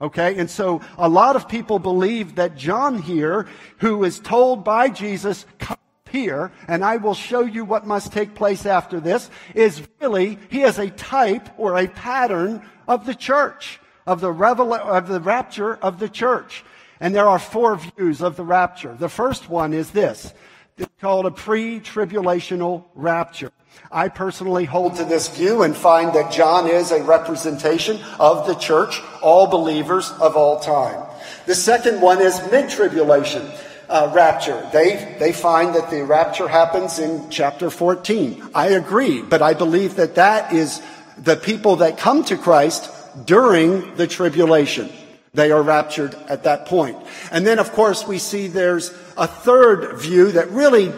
Okay. 0.00 0.38
And 0.38 0.50
so 0.50 0.80
a 0.98 1.08
lot 1.08 1.36
of 1.36 1.48
people 1.48 1.78
believe 1.78 2.36
that 2.36 2.56
John 2.56 3.00
here, 3.00 3.46
who 3.78 4.04
is 4.04 4.20
told 4.20 4.64
by 4.64 4.88
Jesus, 4.90 5.46
come 5.58 5.78
here 6.10 6.52
and 6.68 6.84
I 6.84 6.96
will 6.96 7.14
show 7.14 7.40
you 7.40 7.64
what 7.64 7.86
must 7.86 8.12
take 8.12 8.34
place 8.34 8.66
after 8.66 9.00
this, 9.00 9.30
is 9.54 9.82
really, 10.00 10.38
he 10.48 10.62
is 10.62 10.78
a 10.78 10.90
type 10.90 11.48
or 11.58 11.76
a 11.76 11.88
pattern 11.88 12.62
of 12.86 13.06
the 13.06 13.14
church 13.14 13.80
of 14.06 14.20
the, 14.20 14.30
revel- 14.30 14.74
of 14.74 15.08
the 15.08 15.20
rapture 15.20 15.76
of 15.76 15.98
the 15.98 16.08
church. 16.08 16.64
And 17.00 17.14
there 17.14 17.28
are 17.28 17.38
four 17.38 17.76
views 17.76 18.22
of 18.22 18.36
the 18.36 18.44
rapture. 18.44 18.94
The 18.98 19.08
first 19.08 19.48
one 19.48 19.72
is 19.72 19.90
this. 19.90 20.32
It's 20.76 20.90
called 21.00 21.26
a 21.26 21.30
pre-tribulational 21.30 22.84
rapture. 22.94 23.52
I 23.90 24.08
personally 24.08 24.64
hold 24.64 24.96
to 24.96 25.04
this 25.04 25.28
view 25.28 25.62
and 25.62 25.76
find 25.76 26.12
that 26.14 26.32
John 26.32 26.68
is 26.68 26.90
a 26.90 27.02
representation 27.02 28.00
of 28.18 28.46
the 28.46 28.54
church, 28.54 29.00
all 29.22 29.46
believers 29.46 30.10
of 30.20 30.36
all 30.36 30.60
time. 30.60 31.08
The 31.46 31.54
second 31.54 32.00
one 32.00 32.20
is 32.20 32.40
mid-tribulation 32.50 33.48
uh, 33.88 34.10
rapture. 34.14 34.68
They, 34.72 35.16
they 35.18 35.32
find 35.32 35.74
that 35.74 35.90
the 35.90 36.04
rapture 36.04 36.48
happens 36.48 36.98
in 36.98 37.28
chapter 37.30 37.70
14. 37.70 38.50
I 38.54 38.68
agree, 38.70 39.22
but 39.22 39.42
I 39.42 39.54
believe 39.54 39.96
that 39.96 40.16
that 40.16 40.52
is 40.52 40.82
the 41.18 41.36
people 41.36 41.76
that 41.76 41.98
come 41.98 42.24
to 42.24 42.36
Christ 42.36 42.90
during 43.24 43.94
the 43.96 44.06
tribulation. 44.06 44.90
They 45.34 45.50
are 45.50 45.62
raptured 45.62 46.14
at 46.28 46.44
that 46.44 46.66
point. 46.66 46.96
And 47.32 47.46
then, 47.46 47.58
of 47.58 47.72
course, 47.72 48.06
we 48.06 48.18
see 48.18 48.46
there's 48.46 48.90
a 49.16 49.26
third 49.26 49.98
view 49.98 50.32
that 50.32 50.50
really 50.50 50.92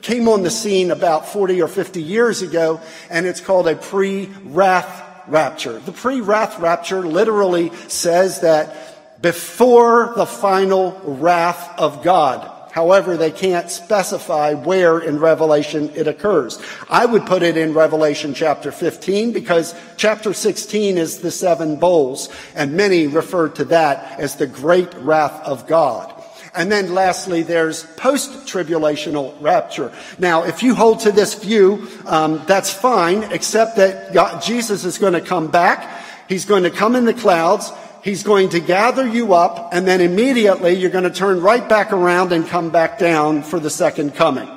came 0.00 0.28
on 0.28 0.42
the 0.42 0.50
scene 0.50 0.90
about 0.90 1.28
40 1.28 1.62
or 1.62 1.68
50 1.68 2.02
years 2.02 2.42
ago, 2.42 2.80
and 3.08 3.26
it's 3.26 3.40
called 3.40 3.68
a 3.68 3.76
pre-wrath 3.76 5.28
rapture. 5.28 5.78
The 5.78 5.92
pre-wrath 5.92 6.58
rapture 6.58 7.06
literally 7.06 7.70
says 7.88 8.40
that 8.40 9.22
before 9.22 10.12
the 10.16 10.26
final 10.26 11.00
wrath 11.04 11.78
of 11.78 12.02
God. 12.02 12.51
However, 12.72 13.18
they 13.18 13.30
can't 13.30 13.70
specify 13.70 14.54
where 14.54 14.98
in 14.98 15.18
Revelation 15.18 15.90
it 15.94 16.08
occurs. 16.08 16.58
I 16.88 17.04
would 17.04 17.26
put 17.26 17.42
it 17.42 17.58
in 17.58 17.74
Revelation 17.74 18.32
chapter 18.32 18.72
15 18.72 19.32
because 19.32 19.74
chapter 19.98 20.32
16 20.32 20.96
is 20.96 21.18
the 21.18 21.30
seven 21.30 21.76
bowls, 21.76 22.30
and 22.54 22.72
many 22.72 23.06
refer 23.06 23.50
to 23.50 23.66
that 23.66 24.18
as 24.18 24.36
the 24.36 24.46
great 24.46 24.92
wrath 24.94 25.38
of 25.44 25.66
God. 25.66 26.14
And 26.54 26.72
then 26.72 26.94
lastly, 26.94 27.42
there's 27.42 27.84
post-tribulational 27.96 29.34
rapture. 29.42 29.92
Now, 30.18 30.44
if 30.44 30.62
you 30.62 30.74
hold 30.74 31.00
to 31.00 31.12
this 31.12 31.34
view, 31.34 31.88
um, 32.06 32.42
that's 32.46 32.72
fine, 32.72 33.24
except 33.32 33.76
that 33.76 34.14
God, 34.14 34.42
Jesus 34.42 34.86
is 34.86 34.96
going 34.96 35.12
to 35.12 35.20
come 35.20 35.50
back. 35.50 36.02
He's 36.26 36.46
going 36.46 36.62
to 36.62 36.70
come 36.70 36.96
in 36.96 37.04
the 37.04 37.12
clouds. 37.12 37.70
He's 38.02 38.24
going 38.24 38.48
to 38.48 38.58
gather 38.58 39.06
you 39.06 39.34
up, 39.34 39.72
and 39.72 39.86
then 39.86 40.00
immediately 40.00 40.74
you're 40.74 40.90
going 40.90 41.04
to 41.04 41.10
turn 41.10 41.40
right 41.40 41.66
back 41.68 41.92
around 41.92 42.32
and 42.32 42.44
come 42.46 42.70
back 42.70 42.98
down 42.98 43.42
for 43.42 43.60
the 43.60 43.70
second 43.70 44.16
coming. 44.16 44.48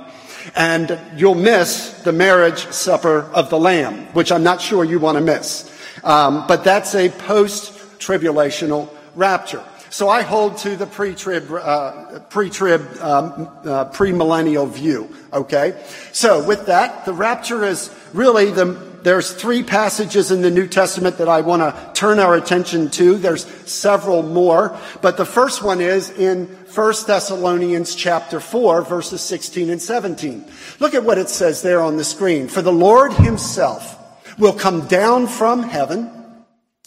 And 0.55 0.99
you'll 1.15 1.35
miss 1.35 2.01
the 2.03 2.11
marriage 2.11 2.65
supper 2.71 3.21
of 3.33 3.51
the 3.51 3.59
Lamb, 3.59 4.07
which 4.13 4.31
I'm 4.31 4.43
not 4.43 4.61
sure 4.61 4.83
you 4.83 4.99
want 4.99 5.17
to 5.19 5.23
miss. 5.23 5.71
Um, 6.03 6.45
but 6.47 6.63
that's 6.63 6.95
a 6.95 7.09
post-tribulational 7.09 8.89
rapture. 9.15 9.63
So 9.91 10.09
I 10.09 10.23
hold 10.23 10.57
to 10.57 10.75
the 10.75 10.87
pre-trib, 10.87 11.51
uh, 11.51 12.19
pre-trib, 12.29 12.81
um, 12.99 13.49
uh, 13.63 13.85
pre-millennial 13.85 14.65
view. 14.65 15.15
Okay. 15.31 15.81
So 16.11 16.45
with 16.45 16.65
that, 16.65 17.05
the 17.05 17.13
rapture 17.13 17.63
is 17.63 17.91
really 18.11 18.51
the 18.51 18.94
there's 19.05 19.31
three 19.31 19.61
passages 19.61 20.31
in 20.31 20.41
the 20.41 20.49
New 20.49 20.65
Testament 20.67 21.19
that 21.19 21.29
I 21.29 21.41
want 21.41 21.61
to 21.61 21.91
turn 21.93 22.17
our 22.17 22.33
attention 22.33 22.89
to. 22.89 23.19
There's 23.19 23.45
several 23.69 24.23
more, 24.23 24.75
but 25.03 25.15
the 25.15 25.27
first 25.27 25.61
one 25.61 25.79
is 25.79 26.09
in 26.09 26.47
1 26.47 26.93
Thessalonians 27.05 27.93
chapter 27.93 28.39
4 28.39 28.81
verses 28.81 29.21
16 29.21 29.69
and 29.69 29.79
17. 29.79 30.43
Look 30.79 30.95
at 30.95 31.03
what 31.03 31.19
it 31.19 31.29
says 31.29 31.61
there 31.61 31.83
on 31.83 31.97
the 31.97 32.03
screen. 32.03 32.47
For 32.47 32.63
the 32.63 32.73
Lord 32.73 33.13
himself 33.13 33.95
will 34.39 34.53
come 34.53 34.87
down 34.87 35.27
from 35.27 35.61
heaven. 35.61 36.09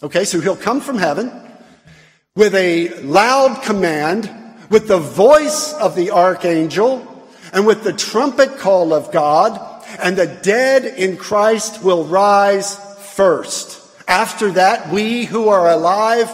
Okay, 0.03 0.25
so 0.25 0.41
he'll 0.41 0.57
come 0.57 0.81
from 0.81 0.97
heaven 0.97 1.31
with 2.35 2.53
a 2.53 3.01
loud 3.01 3.63
command, 3.63 4.29
with 4.69 4.89
the 4.89 4.99
voice 4.99 5.71
of 5.71 5.95
the 5.95 6.11
archangel, 6.11 7.31
and 7.53 7.65
with 7.65 7.85
the 7.85 7.93
trumpet 7.93 8.57
call 8.57 8.93
of 8.93 9.13
God, 9.13 9.68
and 10.01 10.17
the 10.17 10.27
dead 10.27 10.85
in 10.85 11.17
Christ 11.17 11.83
will 11.83 12.05
rise 12.05 12.75
first. 13.13 13.79
After 14.07 14.51
that, 14.51 14.91
we 14.91 15.25
who 15.25 15.49
are 15.49 15.69
alive 15.69 16.31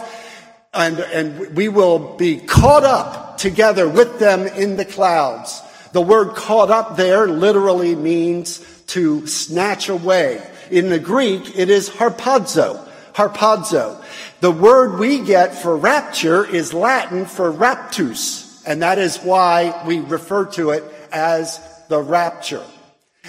and, 0.72 0.98
and 0.98 1.56
we 1.56 1.68
will 1.68 2.16
be 2.16 2.38
caught 2.38 2.84
up 2.84 3.38
together 3.38 3.88
with 3.88 4.18
them 4.18 4.46
in 4.46 4.76
the 4.76 4.84
clouds. 4.84 5.62
The 5.92 6.00
word 6.00 6.34
caught 6.36 6.70
up 6.70 6.96
there 6.96 7.26
literally 7.26 7.94
means 7.94 8.58
to 8.88 9.26
snatch 9.26 9.88
away. 9.88 10.46
In 10.70 10.90
the 10.90 10.98
Greek, 10.98 11.56
it 11.56 11.70
is 11.70 11.88
harpazo. 11.88 12.86
Harpazo. 13.14 14.02
The 14.40 14.50
word 14.50 14.98
we 14.98 15.20
get 15.20 15.54
for 15.54 15.76
rapture 15.76 16.44
is 16.44 16.74
Latin 16.74 17.24
for 17.24 17.50
raptus, 17.50 18.62
and 18.66 18.82
that 18.82 18.98
is 18.98 19.16
why 19.18 19.82
we 19.86 20.00
refer 20.00 20.44
to 20.52 20.70
it 20.70 20.84
as 21.10 21.58
the 21.88 22.00
rapture. 22.00 22.64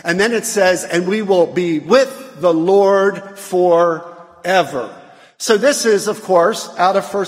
And 0.04 0.20
then 0.20 0.32
it 0.32 0.46
says, 0.46 0.84
and 0.84 1.08
we 1.08 1.22
will 1.22 1.48
be 1.48 1.80
with 1.80 2.39
the 2.39 2.54
Lord 2.54 3.38
forever. 3.38 4.94
So 5.38 5.58
this 5.58 5.86
is, 5.86 6.08
of 6.08 6.24
course, 6.24 6.70
out 6.77 6.96
of 6.96 7.13
1 7.13 7.25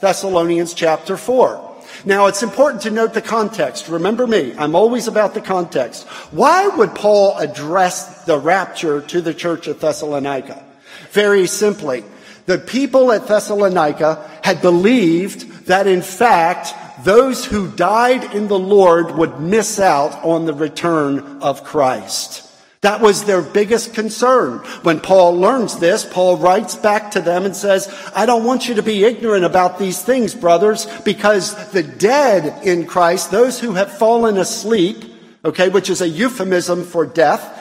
Thessalonians 0.00 0.74
chapter 0.74 1.16
4. 1.16 1.68
Now 2.04 2.26
it's 2.26 2.42
important 2.42 2.82
to 2.82 2.90
note 2.90 3.14
the 3.14 3.22
context. 3.22 3.88
Remember 3.88 4.26
me, 4.26 4.54
I'm 4.56 4.74
always 4.74 5.08
about 5.08 5.34
the 5.34 5.40
context. 5.40 6.06
Why 6.30 6.68
would 6.68 6.94
Paul 6.94 7.36
address 7.38 8.24
the 8.24 8.38
rapture 8.38 9.00
to 9.00 9.20
the 9.20 9.34
church 9.34 9.66
of 9.66 9.80
Thessalonica? 9.80 10.64
Very 11.10 11.46
simply, 11.46 12.04
the 12.46 12.58
people 12.58 13.12
at 13.12 13.26
Thessalonica 13.26 14.40
had 14.42 14.62
believed 14.62 15.66
that 15.66 15.86
in 15.86 16.02
fact 16.02 16.74
those 17.04 17.44
who 17.44 17.70
died 17.70 18.34
in 18.34 18.48
the 18.48 18.58
Lord 18.58 19.12
would 19.16 19.40
miss 19.40 19.78
out 19.78 20.24
on 20.24 20.46
the 20.46 20.54
return 20.54 21.42
of 21.42 21.64
Christ. 21.64 22.44
That 22.80 23.00
was 23.00 23.24
their 23.24 23.42
biggest 23.42 23.94
concern. 23.94 24.58
When 24.82 25.00
Paul 25.00 25.36
learns 25.36 25.78
this, 25.78 26.04
Paul 26.04 26.36
writes 26.36 26.76
back 26.76 27.10
to 27.12 27.20
them 27.20 27.44
and 27.44 27.56
says, 27.56 27.92
I 28.14 28.24
don't 28.24 28.44
want 28.44 28.68
you 28.68 28.76
to 28.76 28.82
be 28.82 29.04
ignorant 29.04 29.44
about 29.44 29.80
these 29.80 30.00
things, 30.00 30.34
brothers, 30.34 30.86
because 31.04 31.70
the 31.72 31.82
dead 31.82 32.64
in 32.64 32.86
Christ, 32.86 33.32
those 33.32 33.58
who 33.58 33.72
have 33.72 33.98
fallen 33.98 34.38
asleep, 34.38 35.04
okay, 35.44 35.68
which 35.68 35.90
is 35.90 36.00
a 36.00 36.08
euphemism 36.08 36.84
for 36.84 37.04
death, 37.04 37.56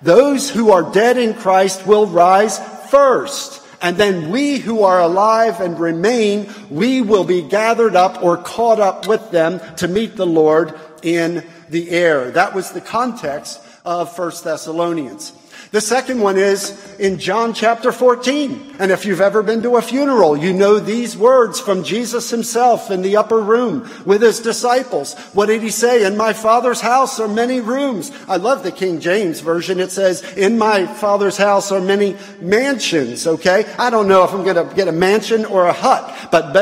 those 0.00 0.48
who 0.50 0.70
are 0.70 0.90
dead 0.90 1.18
in 1.18 1.34
Christ 1.34 1.86
will 1.86 2.06
rise 2.06 2.58
first. 2.90 3.61
And 3.82 3.96
then 3.96 4.30
we 4.30 4.58
who 4.58 4.84
are 4.84 5.00
alive 5.00 5.60
and 5.60 5.78
remain, 5.78 6.48
we 6.70 7.02
will 7.02 7.24
be 7.24 7.42
gathered 7.42 7.96
up 7.96 8.22
or 8.22 8.36
caught 8.36 8.78
up 8.78 9.08
with 9.08 9.32
them 9.32 9.60
to 9.76 9.88
meet 9.88 10.16
the 10.16 10.26
Lord 10.26 10.78
in 11.02 11.44
the 11.68 11.90
air. 11.90 12.30
That 12.30 12.54
was 12.54 12.70
the 12.70 12.80
context 12.80 13.60
of 13.84 14.16
1 14.16 14.32
Thessalonians. 14.44 15.32
The 15.72 15.80
second 15.80 16.20
one 16.20 16.36
is 16.36 16.78
in 16.98 17.18
John 17.18 17.54
chapter 17.54 17.92
14. 17.92 18.76
And 18.78 18.92
if 18.92 19.06
you've 19.06 19.22
ever 19.22 19.42
been 19.42 19.62
to 19.62 19.76
a 19.76 19.82
funeral, 19.82 20.36
you 20.36 20.52
know 20.52 20.78
these 20.78 21.16
words 21.16 21.60
from 21.60 21.82
Jesus 21.82 22.28
himself 22.28 22.90
in 22.90 23.00
the 23.00 23.16
upper 23.16 23.40
room 23.40 23.90
with 24.04 24.20
his 24.20 24.40
disciples. 24.40 25.14
What 25.32 25.46
did 25.46 25.62
he 25.62 25.70
say? 25.70 26.04
In 26.04 26.18
my 26.18 26.34
father's 26.34 26.82
house 26.82 27.18
are 27.18 27.26
many 27.26 27.60
rooms. 27.60 28.12
I 28.28 28.36
love 28.36 28.62
the 28.62 28.70
King 28.70 29.00
James 29.00 29.40
version. 29.40 29.80
It 29.80 29.90
says, 29.90 30.20
in 30.34 30.58
my 30.58 30.84
father's 30.84 31.38
house 31.38 31.72
are 31.72 31.80
many 31.80 32.18
mansions. 32.38 33.26
Okay. 33.26 33.64
I 33.78 33.88
don't 33.88 34.08
know 34.08 34.24
if 34.24 34.34
I'm 34.34 34.44
going 34.44 34.68
to 34.68 34.74
get 34.74 34.88
a 34.88 34.92
mansion 34.92 35.46
or 35.46 35.68
a 35.68 35.72
hut, 35.72 36.28
but 36.30 36.52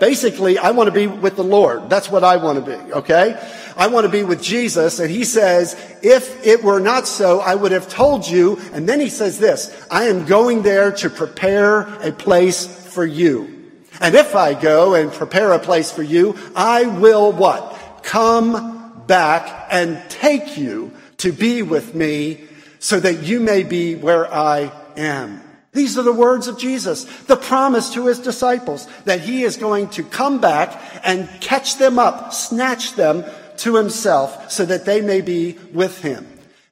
basically 0.00 0.58
I 0.58 0.72
want 0.72 0.88
to 0.88 0.92
be 0.92 1.06
with 1.06 1.36
the 1.36 1.44
Lord. 1.44 1.88
That's 1.88 2.10
what 2.10 2.24
I 2.24 2.38
want 2.38 2.64
to 2.64 2.76
be. 2.76 2.92
Okay. 2.94 3.38
I 3.76 3.86
want 3.86 4.04
to 4.04 4.10
be 4.10 4.24
with 4.24 4.42
Jesus. 4.42 4.98
And 4.98 5.10
he 5.10 5.24
says, 5.24 5.74
if 6.02 6.44
it 6.44 6.64
were 6.64 6.80
not 6.80 7.06
so, 7.06 7.40
I 7.40 7.54
would 7.54 7.72
have 7.72 7.88
told 7.88 8.26
you. 8.26 8.58
And 8.72 8.88
then 8.88 9.00
he 9.00 9.08
says 9.08 9.38
this, 9.38 9.86
I 9.90 10.04
am 10.04 10.26
going 10.26 10.62
there 10.62 10.90
to 10.92 11.10
prepare 11.10 11.82
a 12.02 12.10
place 12.10 12.66
for 12.66 13.06
you. 13.06 13.56
And 14.00 14.14
if 14.14 14.34
I 14.34 14.54
go 14.54 14.94
and 14.94 15.12
prepare 15.12 15.52
a 15.52 15.58
place 15.58 15.92
for 15.92 16.02
you, 16.02 16.36
I 16.56 16.86
will 16.86 17.32
what? 17.32 18.02
Come 18.02 19.04
back 19.06 19.68
and 19.70 20.02
take 20.08 20.56
you 20.56 20.92
to 21.18 21.32
be 21.32 21.62
with 21.62 21.94
me 21.94 22.44
so 22.78 22.98
that 22.98 23.22
you 23.22 23.40
may 23.40 23.62
be 23.62 23.94
where 23.94 24.32
I 24.32 24.72
am. 24.96 25.42
These 25.72 25.96
are 25.96 26.02
the 26.02 26.12
words 26.12 26.48
of 26.48 26.58
Jesus, 26.58 27.04
the 27.22 27.36
promise 27.36 27.90
to 27.94 28.06
his 28.06 28.18
disciples 28.18 28.88
that 29.04 29.20
he 29.20 29.44
is 29.44 29.56
going 29.56 29.88
to 29.90 30.02
come 30.02 30.40
back 30.40 30.80
and 31.04 31.28
catch 31.40 31.78
them 31.78 31.98
up, 31.98 32.32
snatch 32.34 32.94
them 32.94 33.24
to 33.58 33.76
himself 33.76 34.50
so 34.50 34.64
that 34.64 34.84
they 34.84 35.00
may 35.00 35.20
be 35.20 35.58
with 35.72 36.02
him. 36.02 36.26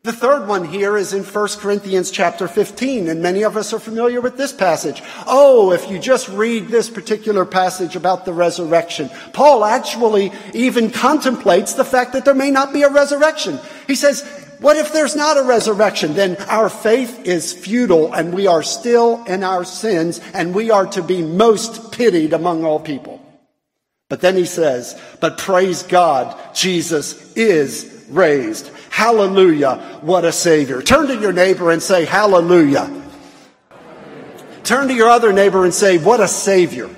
The 0.05 0.13
third 0.13 0.47
one 0.47 0.65
here 0.65 0.97
is 0.97 1.13
in 1.13 1.23
1 1.23 1.49
Corinthians 1.59 2.11
chapter 2.11 2.49
15, 2.49 3.09
and 3.09 3.21
many 3.21 3.43
of 3.43 3.57
us 3.57 3.73
are 3.73 3.81
familiar 3.81 4.21
with 4.21 4.37
this 4.37 4.53
passage. 4.53 5.03
Oh, 5.27 5.73
if 5.73 5.91
you 5.91 5.99
just 5.99 6.29
read 6.29 6.69
this 6.69 6.89
particular 6.89 7.45
passage 7.45 7.95
about 7.95 8.25
the 8.25 8.33
resurrection, 8.33 9.11
Paul 9.33 9.65
actually 9.65 10.33
even 10.55 10.91
contemplates 10.91 11.75
the 11.75 11.85
fact 11.85 12.13
that 12.13 12.25
there 12.25 12.33
may 12.33 12.51
not 12.51 12.73
be 12.73 12.83
a 12.83 12.91
resurrection. 12.91 13.59
He 13.87 13.97
says, 13.97 14.38
what 14.61 14.77
if 14.77 14.93
there's 14.93 15.15
not 15.15 15.37
a 15.37 15.43
resurrection? 15.43 16.15
Then 16.15 16.37
our 16.49 16.69
faith 16.69 17.25
is 17.25 17.53
futile 17.53 18.13
and 18.13 18.35
we 18.35 18.47
are 18.47 18.63
still 18.63 19.25
in 19.25 19.45
our 19.45 19.65
sins 19.65 20.21
and 20.35 20.55
we 20.55 20.71
are 20.71 20.87
to 20.87 21.03
be 21.03 21.23
most 21.23 21.93
pitied 21.93 22.33
among 22.33 22.65
all 22.65 22.81
people. 22.81 23.25
But 24.09 24.21
then 24.21 24.37
he 24.37 24.47
says, 24.47 25.01
but 25.21 25.39
praise 25.39 25.83
God, 25.83 26.37
Jesus 26.55 27.33
is 27.35 28.07
raised. 28.09 28.71
Hallelujah. 28.91 30.01
What 30.01 30.25
a 30.25 30.33
savior. 30.33 30.83
Turn 30.83 31.07
to 31.09 31.21
your 31.21 31.33
neighbor 31.33 31.71
and 31.71 31.83
say, 31.83 32.05
hallelujah. 32.05 33.05
Turn 34.65 34.89
to 34.89 34.95
your 34.95 35.09
other 35.09 35.33
neighbor 35.33 35.65
and 35.65 35.73
say, 35.73 35.99
what 35.99 36.21
a 36.21 36.29
savior. 36.29 36.91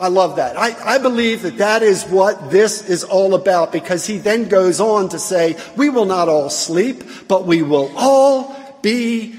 I 0.00 0.08
love 0.08 0.36
that. 0.36 0.56
I, 0.56 0.94
I 0.94 0.98
believe 0.98 1.42
that 1.42 1.58
that 1.58 1.82
is 1.82 2.04
what 2.04 2.50
this 2.50 2.88
is 2.88 3.02
all 3.02 3.34
about 3.34 3.72
because 3.72 4.06
he 4.06 4.18
then 4.18 4.48
goes 4.48 4.80
on 4.80 5.08
to 5.08 5.18
say, 5.18 5.56
we 5.76 5.90
will 5.90 6.04
not 6.04 6.28
all 6.28 6.50
sleep, 6.50 7.02
but 7.26 7.46
we 7.46 7.62
will 7.62 7.92
all 7.96 8.54
be 8.80 9.34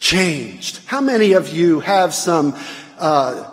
changed. 0.00 0.80
How 0.86 1.00
many 1.00 1.34
of 1.34 1.50
you 1.50 1.78
have 1.80 2.14
some, 2.14 2.56
uh, 2.98 3.51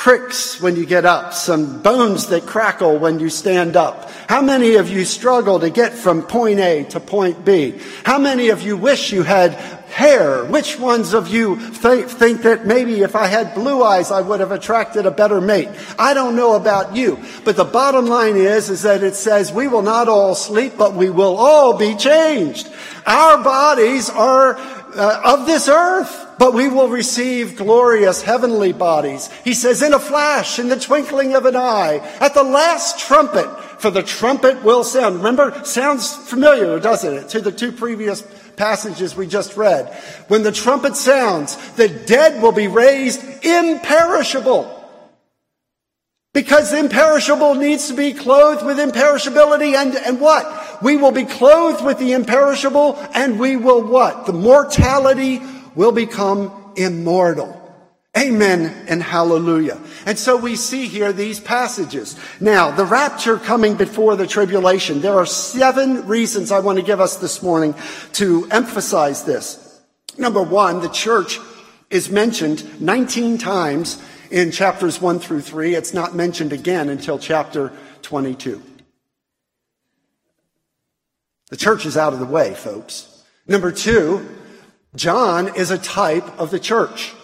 cricks 0.00 0.58
when 0.62 0.76
you 0.76 0.86
get 0.86 1.04
up, 1.04 1.34
some 1.34 1.82
bones 1.82 2.28
that 2.28 2.46
crackle 2.46 2.98
when 2.98 3.20
you 3.20 3.28
stand 3.28 3.76
up. 3.76 4.10
How 4.30 4.40
many 4.40 4.76
of 4.76 4.88
you 4.88 5.04
struggle 5.04 5.60
to 5.60 5.68
get 5.68 5.92
from 5.92 6.22
point 6.22 6.58
A 6.58 6.84
to 6.84 7.00
point 7.00 7.44
B? 7.44 7.78
How 8.02 8.18
many 8.18 8.48
of 8.48 8.62
you 8.62 8.78
wish 8.78 9.12
you 9.12 9.24
had 9.24 9.52
hair? 9.92 10.42
Which 10.46 10.78
ones 10.78 11.12
of 11.12 11.28
you 11.28 11.56
th- 11.82 12.06
think 12.06 12.40
that 12.44 12.64
maybe 12.64 13.02
if 13.02 13.14
I 13.14 13.26
had 13.26 13.54
blue 13.54 13.82
eyes, 13.82 14.10
I 14.10 14.22
would 14.22 14.40
have 14.40 14.52
attracted 14.52 15.04
a 15.04 15.10
better 15.10 15.38
mate? 15.38 15.68
I 15.98 16.14
don't 16.14 16.34
know 16.34 16.54
about 16.54 16.96
you, 16.96 17.18
but 17.44 17.56
the 17.56 17.64
bottom 17.64 18.06
line 18.06 18.36
is, 18.36 18.70
is 18.70 18.80
that 18.80 19.02
it 19.02 19.16
says 19.16 19.52
we 19.52 19.68
will 19.68 19.82
not 19.82 20.08
all 20.08 20.34
sleep, 20.34 20.78
but 20.78 20.94
we 20.94 21.10
will 21.10 21.36
all 21.36 21.76
be 21.76 21.94
changed. 21.94 22.72
Our 23.04 23.44
bodies 23.44 24.08
are 24.08 24.56
uh, 24.56 25.20
of 25.38 25.44
this 25.44 25.68
earth 25.68 26.19
but 26.40 26.54
we 26.54 26.68
will 26.68 26.88
receive 26.88 27.54
glorious 27.54 28.22
heavenly 28.22 28.72
bodies. 28.72 29.28
He 29.44 29.52
says, 29.52 29.82
in 29.82 29.92
a 29.92 29.98
flash, 29.98 30.58
in 30.58 30.70
the 30.70 30.80
twinkling 30.80 31.34
of 31.34 31.44
an 31.44 31.54
eye, 31.54 31.98
at 32.18 32.32
the 32.32 32.42
last 32.42 32.98
trumpet, 32.98 33.46
for 33.78 33.90
the 33.90 34.02
trumpet 34.02 34.64
will 34.64 34.82
sound. 34.82 35.16
Remember, 35.16 35.62
sounds 35.66 36.16
familiar, 36.16 36.80
doesn't 36.80 37.12
it, 37.12 37.28
to 37.28 37.42
the 37.42 37.52
two 37.52 37.72
previous 37.72 38.22
passages 38.56 39.14
we 39.14 39.26
just 39.26 39.58
read. 39.58 39.94
When 40.28 40.42
the 40.42 40.50
trumpet 40.50 40.96
sounds, 40.96 41.56
the 41.72 41.90
dead 41.90 42.42
will 42.42 42.52
be 42.52 42.68
raised 42.68 43.22
imperishable. 43.44 44.78
Because 46.32 46.72
imperishable 46.72 47.54
needs 47.56 47.88
to 47.88 47.94
be 47.94 48.14
clothed 48.14 48.64
with 48.64 48.78
imperishability 48.78 49.74
and, 49.74 49.94
and 49.94 50.18
what? 50.18 50.82
We 50.82 50.96
will 50.96 51.12
be 51.12 51.26
clothed 51.26 51.84
with 51.84 51.98
the 51.98 52.12
imperishable 52.12 52.96
and 53.12 53.38
we 53.38 53.56
will 53.56 53.82
what? 53.82 54.24
The 54.24 54.32
mortality 54.32 55.42
will 55.74 55.92
become 55.92 56.72
immortal. 56.76 57.56
Amen 58.18 58.86
and 58.88 59.00
hallelujah. 59.00 59.80
And 60.04 60.18
so 60.18 60.36
we 60.36 60.56
see 60.56 60.88
here 60.88 61.12
these 61.12 61.38
passages. 61.38 62.18
Now, 62.40 62.72
the 62.72 62.84
rapture 62.84 63.38
coming 63.38 63.76
before 63.76 64.16
the 64.16 64.26
tribulation. 64.26 65.00
There 65.00 65.14
are 65.14 65.26
seven 65.26 66.08
reasons 66.08 66.50
I 66.50 66.58
want 66.58 66.78
to 66.78 66.84
give 66.84 67.00
us 67.00 67.16
this 67.16 67.40
morning 67.40 67.74
to 68.14 68.48
emphasize 68.50 69.24
this. 69.24 69.80
Number 70.18 70.42
one, 70.42 70.80
the 70.80 70.88
church 70.88 71.38
is 71.88 72.10
mentioned 72.10 72.80
19 72.80 73.38
times 73.38 74.02
in 74.30 74.50
chapters 74.50 75.00
1 75.00 75.20
through 75.20 75.42
3. 75.42 75.74
It's 75.76 75.94
not 75.94 76.14
mentioned 76.14 76.52
again 76.52 76.88
until 76.88 77.18
chapter 77.18 77.72
22. 78.02 78.60
The 81.50 81.56
church 81.56 81.86
is 81.86 81.96
out 81.96 82.12
of 82.12 82.20
the 82.20 82.26
way, 82.26 82.54
folks. 82.54 83.22
Number 83.46 83.72
two, 83.72 84.26
John 84.94 85.54
is 85.54 85.70
a 85.70 85.78
type 85.78 86.38
of 86.38 86.50
the 86.50 86.58
church. 86.58 87.14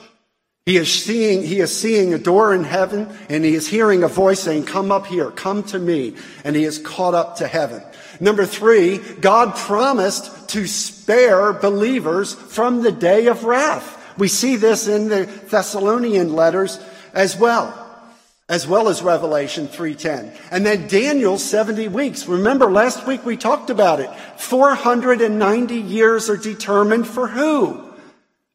He 0.64 0.76
is 0.76 0.92
seeing, 0.92 1.42
he 1.42 1.60
is 1.60 1.76
seeing 1.76 2.12
a 2.12 2.18
door 2.18 2.52
in 2.52 2.64
heaven 2.64 3.08
and 3.28 3.44
he 3.44 3.54
is 3.54 3.68
hearing 3.68 4.02
a 4.02 4.08
voice 4.08 4.40
saying, 4.40 4.64
come 4.64 4.90
up 4.90 5.06
here, 5.06 5.30
come 5.30 5.62
to 5.64 5.78
me. 5.78 6.16
And 6.44 6.56
he 6.56 6.64
is 6.64 6.78
caught 6.78 7.14
up 7.14 7.36
to 7.36 7.46
heaven. 7.46 7.82
Number 8.18 8.46
three, 8.46 8.98
God 8.98 9.54
promised 9.54 10.48
to 10.50 10.66
spare 10.66 11.52
believers 11.52 12.34
from 12.34 12.82
the 12.82 12.92
day 12.92 13.26
of 13.26 13.44
wrath. 13.44 14.18
We 14.18 14.26
see 14.26 14.56
this 14.56 14.88
in 14.88 15.08
the 15.08 15.26
Thessalonian 15.26 16.34
letters 16.34 16.80
as 17.12 17.36
well 17.36 17.85
as 18.48 18.66
well 18.66 18.88
as 18.88 19.02
Revelation 19.02 19.66
3:10. 19.66 20.32
And 20.50 20.64
then 20.64 20.86
Daniel 20.86 21.38
70 21.38 21.88
weeks. 21.88 22.26
Remember 22.26 22.70
last 22.70 23.06
week 23.06 23.24
we 23.24 23.36
talked 23.36 23.70
about 23.70 24.00
it. 24.00 24.10
490 24.36 25.74
years 25.74 26.30
are 26.30 26.36
determined 26.36 27.08
for 27.08 27.28
who? 27.28 27.82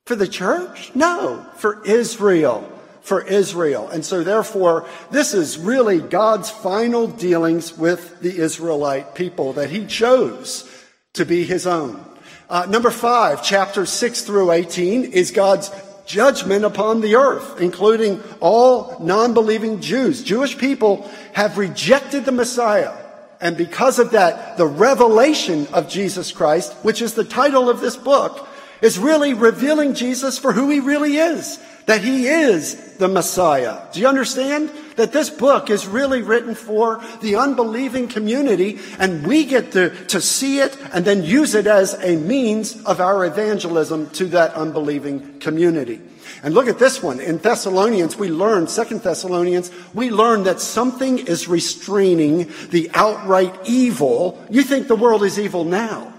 For 0.06 0.16
the 0.16 0.28
church? 0.28 0.92
No, 0.96 1.46
for 1.58 1.84
Israel. 1.86 2.68
For 3.02 3.22
Israel. 3.22 3.90
And 3.90 4.06
so 4.06 4.24
therefore, 4.24 4.86
this 5.10 5.34
is 5.34 5.58
really 5.58 6.00
God's 6.00 6.50
final 6.50 7.08
dealings 7.08 7.78
with 7.78 8.22
the 8.22 8.38
Israelite 8.38 9.16
people 9.16 9.54
that 9.54 9.72
he 9.72 9.86
chose 9.86 10.70
to 11.14 11.26
be 11.26 11.44
his 11.44 11.68
own. 11.68 12.06
Uh, 12.50 12.66
number 12.70 12.92
five, 12.92 13.44
chapter 13.44 13.86
6 13.86 14.22
through 14.22 14.52
18 14.52 15.06
is 15.06 15.32
God's 15.32 15.70
judgment 16.12 16.66
upon 16.66 17.00
the 17.00 17.16
earth, 17.16 17.62
including 17.62 18.22
all 18.42 18.98
non-believing 19.00 19.80
Jews. 19.80 20.24
Jewish 20.24 20.58
people 20.58 21.10
have 21.34 21.58
rejected 21.58 22.26
the 22.26 22.34
Messiah. 22.34 22.94
And 23.40 23.56
because 23.56 23.98
of 23.98 24.12
that, 24.12 24.58
the 24.58 24.68
revelation 24.68 25.68
of 25.74 25.88
Jesus 25.88 26.32
Christ, 26.32 26.74
which 26.84 27.02
is 27.02 27.14
the 27.14 27.24
title 27.24 27.70
of 27.70 27.80
this 27.80 27.96
book, 27.96 28.48
is 28.82 29.00
really 29.00 29.34
revealing 29.34 29.94
Jesus 29.94 30.38
for 30.38 30.52
who 30.52 30.70
he 30.70 30.80
really 30.80 31.16
is. 31.16 31.60
That 31.86 32.02
he 32.02 32.28
is 32.28 32.98
the 32.98 33.08
Messiah. 33.08 33.82
Do 33.92 34.00
you 34.00 34.08
understand? 34.08 34.72
That 34.96 35.12
this 35.12 35.30
book 35.30 35.70
is 35.70 35.88
really 35.88 36.22
written 36.22 36.54
for 36.54 37.02
the 37.22 37.36
unbelieving 37.38 38.08
community 38.08 38.80
and 39.00 39.26
we 39.26 39.46
get 39.46 39.72
to, 39.72 39.90
to 40.08 40.22
see 40.22 40.60
it 40.60 40.78
and 40.94 41.04
then 41.04 41.24
use 41.24 41.56
it 41.56 41.66
as 41.66 41.94
a 41.96 42.16
means 42.18 42.82
of 42.84 43.00
our 43.00 43.26
evangelism 43.26 44.10
to 44.12 44.26
that 44.28 44.54
unbelieving 44.54 45.40
community. 45.40 46.02
And 46.44 46.54
look 46.54 46.68
at 46.68 46.80
this 46.80 47.04
one. 47.04 47.20
In 47.20 47.38
Thessalonians, 47.38 48.18
we 48.18 48.30
learn, 48.30 48.68
Second 48.68 49.02
Thessalonians, 49.02 49.72
we 49.94 50.10
learn 50.10 50.44
that 50.44 50.60
something 50.60 51.20
is 51.20 51.48
restraining 51.48 52.52
the 52.70 52.90
outright 52.94 53.56
evil. 53.66 54.44
You 54.50 54.64
think 54.64 54.88
the 54.88 54.96
world 54.96 55.24
is 55.24 55.40
evil 55.40 55.64
now. 55.64 56.14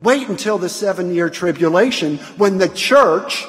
Wait 0.00 0.28
until 0.28 0.58
the 0.58 0.68
seven 0.68 1.14
year 1.14 1.30
tribulation 1.30 2.18
when 2.36 2.58
the 2.58 2.68
church 2.68 3.46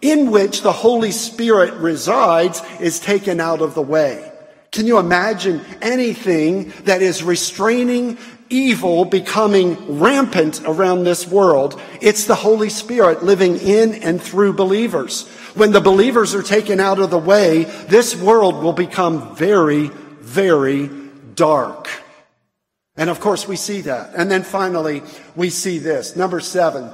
in 0.00 0.30
which 0.30 0.62
the 0.62 0.72
Holy 0.72 1.10
Spirit 1.10 1.74
resides 1.74 2.62
is 2.80 3.00
taken 3.00 3.40
out 3.40 3.60
of 3.60 3.74
the 3.74 3.82
way. 3.82 4.30
Can 4.70 4.86
you 4.86 4.98
imagine 4.98 5.64
anything 5.80 6.70
that 6.84 7.02
is 7.02 7.22
restraining 7.22 8.18
evil 8.50 9.04
becoming 9.04 9.98
rampant 9.98 10.60
around 10.64 11.04
this 11.04 11.26
world? 11.26 11.80
It's 12.00 12.26
the 12.26 12.34
Holy 12.34 12.68
Spirit 12.68 13.22
living 13.22 13.56
in 13.56 13.94
and 13.94 14.20
through 14.22 14.52
believers. 14.52 15.26
When 15.54 15.72
the 15.72 15.80
believers 15.80 16.34
are 16.34 16.42
taken 16.42 16.80
out 16.80 16.98
of 16.98 17.10
the 17.10 17.18
way, 17.18 17.64
this 17.64 18.14
world 18.14 18.62
will 18.62 18.74
become 18.74 19.34
very, 19.34 19.88
very 20.20 20.90
dark. 21.34 21.88
And 22.96 23.08
of 23.08 23.20
course, 23.20 23.48
we 23.48 23.56
see 23.56 23.80
that. 23.82 24.14
And 24.14 24.30
then 24.30 24.42
finally, 24.42 25.02
we 25.34 25.50
see 25.50 25.78
this. 25.78 26.14
Number 26.14 26.40
seven, 26.40 26.90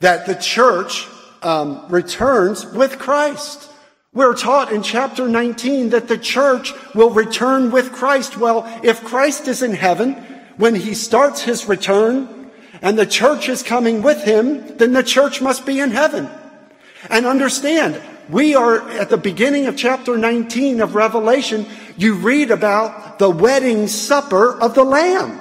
that 0.00 0.26
the 0.26 0.34
church 0.34 1.08
um, 1.42 1.84
returns 1.88 2.66
with 2.66 2.98
Christ. 2.98 3.70
We're 4.12 4.34
taught 4.34 4.72
in 4.72 4.82
chapter 4.82 5.28
19 5.28 5.90
that 5.90 6.08
the 6.08 6.16
church 6.16 6.72
will 6.94 7.10
return 7.10 7.70
with 7.70 7.92
Christ. 7.92 8.38
Well, 8.38 8.64
if 8.82 9.04
Christ 9.04 9.46
is 9.46 9.62
in 9.62 9.74
heaven 9.74 10.14
when 10.56 10.74
he 10.74 10.94
starts 10.94 11.42
his 11.42 11.68
return 11.68 12.50
and 12.80 12.98
the 12.98 13.06
church 13.06 13.48
is 13.48 13.62
coming 13.62 14.02
with 14.02 14.22
him, 14.24 14.78
then 14.78 14.92
the 14.92 15.02
church 15.02 15.42
must 15.42 15.66
be 15.66 15.80
in 15.80 15.90
heaven. 15.90 16.30
And 17.10 17.26
understand, 17.26 18.00
we 18.28 18.54
are 18.54 18.88
at 18.90 19.10
the 19.10 19.18
beginning 19.18 19.66
of 19.66 19.76
chapter 19.76 20.16
19 20.16 20.80
of 20.80 20.94
Revelation. 20.94 21.66
You 21.96 22.14
read 22.14 22.50
about 22.50 23.18
the 23.18 23.30
wedding 23.30 23.86
supper 23.86 24.58
of 24.60 24.74
the 24.74 24.84
Lamb. 24.84 25.40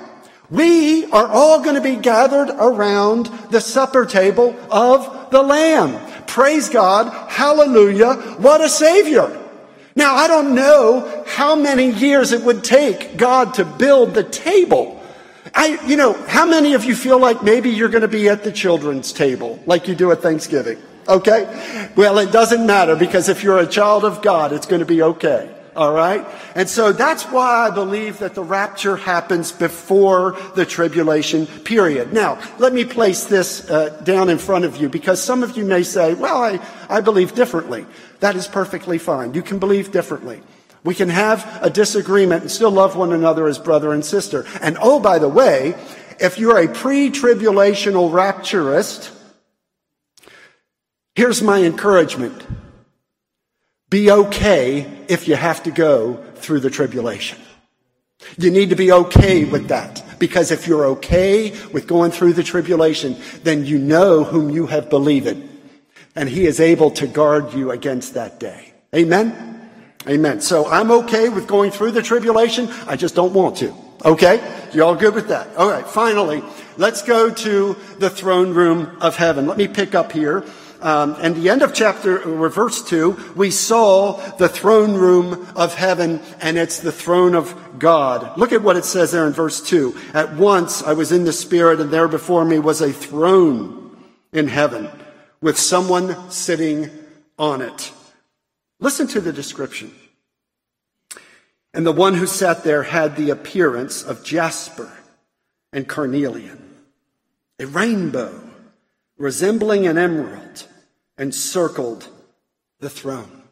We 0.56 1.06
are 1.12 1.28
all 1.28 1.62
going 1.62 1.76
to 1.76 1.82
be 1.82 1.98
gathered 1.98 2.50
around 2.50 3.26
the 3.52 3.60
supper 3.60 4.06
table 4.06 4.56
of 4.72 5.30
the 5.30 5.42
Lamb. 5.42 6.00
Praise 6.28 6.70
God. 6.70 7.12
Hallelujah. 7.30 8.14
What 8.38 8.62
a 8.62 8.70
Savior. 8.70 9.38
Now, 9.98 10.16
I 10.16 10.28
don't 10.28 10.56
know 10.56 11.24
how 11.28 11.56
many 11.56 11.92
years 11.92 12.32
it 12.32 12.42
would 12.44 12.64
take 12.64 13.18
God 13.18 13.56
to 13.56 13.66
build 13.66 14.14
the 14.14 14.24
table. 14.24 15.02
I, 15.54 15.80
you 15.86 15.98
know, 15.98 16.14
how 16.14 16.46
many 16.46 16.74
of 16.74 16.86
you 16.86 16.96
feel 16.96 17.20
like 17.20 17.44
maybe 17.44 17.70
you're 17.70 17.90
going 17.90 18.02
to 18.02 18.08
be 18.08 18.30
at 18.30 18.44
the 18.44 18.52
children's 18.52 19.12
table 19.12 19.60
like 19.66 19.88
you 19.90 19.96
do 19.96 20.12
at 20.12 20.22
Thanksgiving? 20.22 20.78
Okay? 21.08 21.92
Well, 21.96 22.18
it 22.18 22.32
doesn't 22.32 22.66
matter 22.66 22.96
because 22.96 23.30
if 23.30 23.44
you're 23.44 23.60
a 23.60 23.68
child 23.68 24.06
of 24.06 24.22
God, 24.22 24.54
it's 24.54 24.66
going 24.66 24.80
to 24.80 24.86
be 24.86 25.02
okay. 25.02 25.55
All 25.76 25.92
right? 25.92 26.26
And 26.56 26.70
so 26.70 26.94
that's 26.94 27.24
why 27.26 27.68
I 27.68 27.70
believe 27.70 28.20
that 28.20 28.34
the 28.34 28.44
rapture 28.44 28.96
happens 28.96 29.52
before 29.52 30.38
the 30.56 30.66
tribulation 30.66 31.48
period. 31.48 32.14
Now, 32.14 32.40
let 32.60 32.72
me 32.74 32.86
place 32.86 33.26
this 33.26 33.70
uh, 33.70 33.90
down 34.04 34.30
in 34.30 34.38
front 34.38 34.64
of 34.64 34.78
you 34.78 34.88
because 34.88 35.22
some 35.22 35.44
of 35.44 35.58
you 35.58 35.66
may 35.66 35.84
say, 35.84 36.14
well, 36.14 36.42
I, 36.42 36.60
I 36.90 37.02
believe 37.02 37.36
differently. 37.36 37.86
That 38.22 38.38
is 38.38 38.48
perfectly 38.48 38.98
fine. 38.98 39.34
You 39.34 39.42
can 39.42 39.60
believe 39.60 39.92
differently. 39.92 40.42
We 40.86 40.96
can 40.96 41.10
have 41.10 41.60
a 41.62 41.70
disagreement 41.70 42.44
and 42.44 42.52
still 42.52 42.72
love 42.72 42.96
one 42.96 43.12
another 43.12 43.48
as 43.48 43.60
brother 43.60 43.92
and 43.92 44.06
sister. 44.06 44.46
And 44.62 44.78
oh, 44.80 45.00
by 45.00 45.20
the 45.20 45.28
way, 45.28 45.76
if 46.20 46.38
you're 46.38 46.60
a 46.60 46.68
pre-tribulational 46.68 48.12
rapturist, 48.12 49.12
here's 51.16 51.42
my 51.42 51.64
encouragement. 51.64 52.46
Be 53.96 54.12
okay 54.12 54.86
if 55.08 55.26
you 55.26 55.38
have 55.38 55.64
to 55.64 55.72
go 55.72 56.22
through 56.36 56.60
the 56.60 56.70
tribulation. 56.70 57.40
You 58.38 58.52
need 58.52 58.72
to 58.72 58.76
be 58.76 58.92
okay 58.92 59.46
with 59.46 59.70
that. 59.70 60.04
Because 60.20 60.52
if 60.52 60.68
you're 60.68 60.86
okay 60.98 61.52
with 61.70 61.88
going 61.88 62.12
through 62.12 62.34
the 62.34 62.44
tribulation, 62.44 63.16
then 63.44 63.64
you 63.64 63.80
know 63.80 64.26
whom 64.26 64.50
you 64.50 64.66
have 64.68 64.90
believed. 64.90 65.42
And 66.14 66.28
he 66.28 66.46
is 66.46 66.60
able 66.60 66.92
to 66.92 67.08
guard 67.08 67.54
you 67.54 67.72
against 67.72 68.16
that 68.16 68.38
day. 68.38 68.74
Amen? 68.94 69.72
Amen. 70.10 70.42
So 70.42 70.68
I'm 70.68 70.92
okay 70.92 71.30
with 71.30 71.48
going 71.48 71.72
through 71.72 71.92
the 71.92 72.02
tribulation. 72.02 72.68
I 72.88 72.98
just 72.98 73.16
don't 73.16 73.34
want 73.34 73.56
to. 73.60 73.74
Okay? 74.04 74.44
You 74.74 74.84
all 74.84 74.96
good 74.96 75.16
with 75.16 75.30
that? 75.30 75.56
All 75.56 75.70
right. 75.70 75.88
Finally, 75.88 76.44
let's 76.76 77.02
go 77.02 77.34
to 77.34 77.78
the 78.00 78.10
throne 78.10 78.54
room 78.54 78.98
of 79.00 79.16
heaven. 79.16 79.48
Let 79.48 79.58
me 79.58 79.70
pick 79.70 79.96
up 79.96 80.12
here 80.12 80.44
um, 80.86 81.16
and 81.20 81.36
the 81.36 81.50
end 81.50 81.64
of 81.64 81.74
chapter, 81.74 82.22
or 82.22 82.48
verse 82.48 82.88
2, 82.88 83.34
we 83.36 83.50
saw 83.50 84.18
the 84.38 84.48
throne 84.48 84.94
room 84.94 85.48
of 85.56 85.74
heaven, 85.74 86.22
and 86.40 86.60
it's 86.60 86.78
the 86.78 86.92
throne 86.92 87.34
of 87.34 87.80
God. 87.80 88.38
Look 88.38 88.52
at 88.52 88.62
what 88.62 88.78
it 88.78 88.86
says 88.86 89.12
there 89.12 89.26
in 89.26 89.34
verse 89.34 89.68
2. 89.68 89.98
At 90.14 90.36
once 90.36 90.84
I 90.84 90.94
was 90.94 91.12
in 91.12 91.24
the 91.24 91.34
Spirit, 91.34 91.80
and 91.80 91.90
there 91.90 92.08
before 92.08 92.46
me 92.46 92.60
was 92.60 92.82
a 92.82 92.94
throne 92.94 93.98
in 94.32 94.48
heaven 94.48 94.88
with 95.42 95.58
someone 95.58 96.30
sitting 96.30 96.92
on 97.40 97.64
it. 97.64 97.92
Listen 98.80 99.08
to 99.08 99.20
the 99.20 99.34
description. 99.34 99.92
And 101.74 101.84
the 101.84 101.92
one 101.92 102.14
who 102.14 102.28
sat 102.28 102.64
there 102.64 102.84
had 102.84 103.16
the 103.16 103.32
appearance 103.32 104.04
of 104.04 104.24
jasper 104.24 104.92
and 105.74 105.88
carnelian, 105.88 106.76
a 107.58 107.66
rainbow 107.66 108.40
resembling 109.18 109.88
an 109.88 109.98
emerald 109.98 110.68
encircled 111.18 112.08
the 112.80 112.90
throne. 112.90 113.44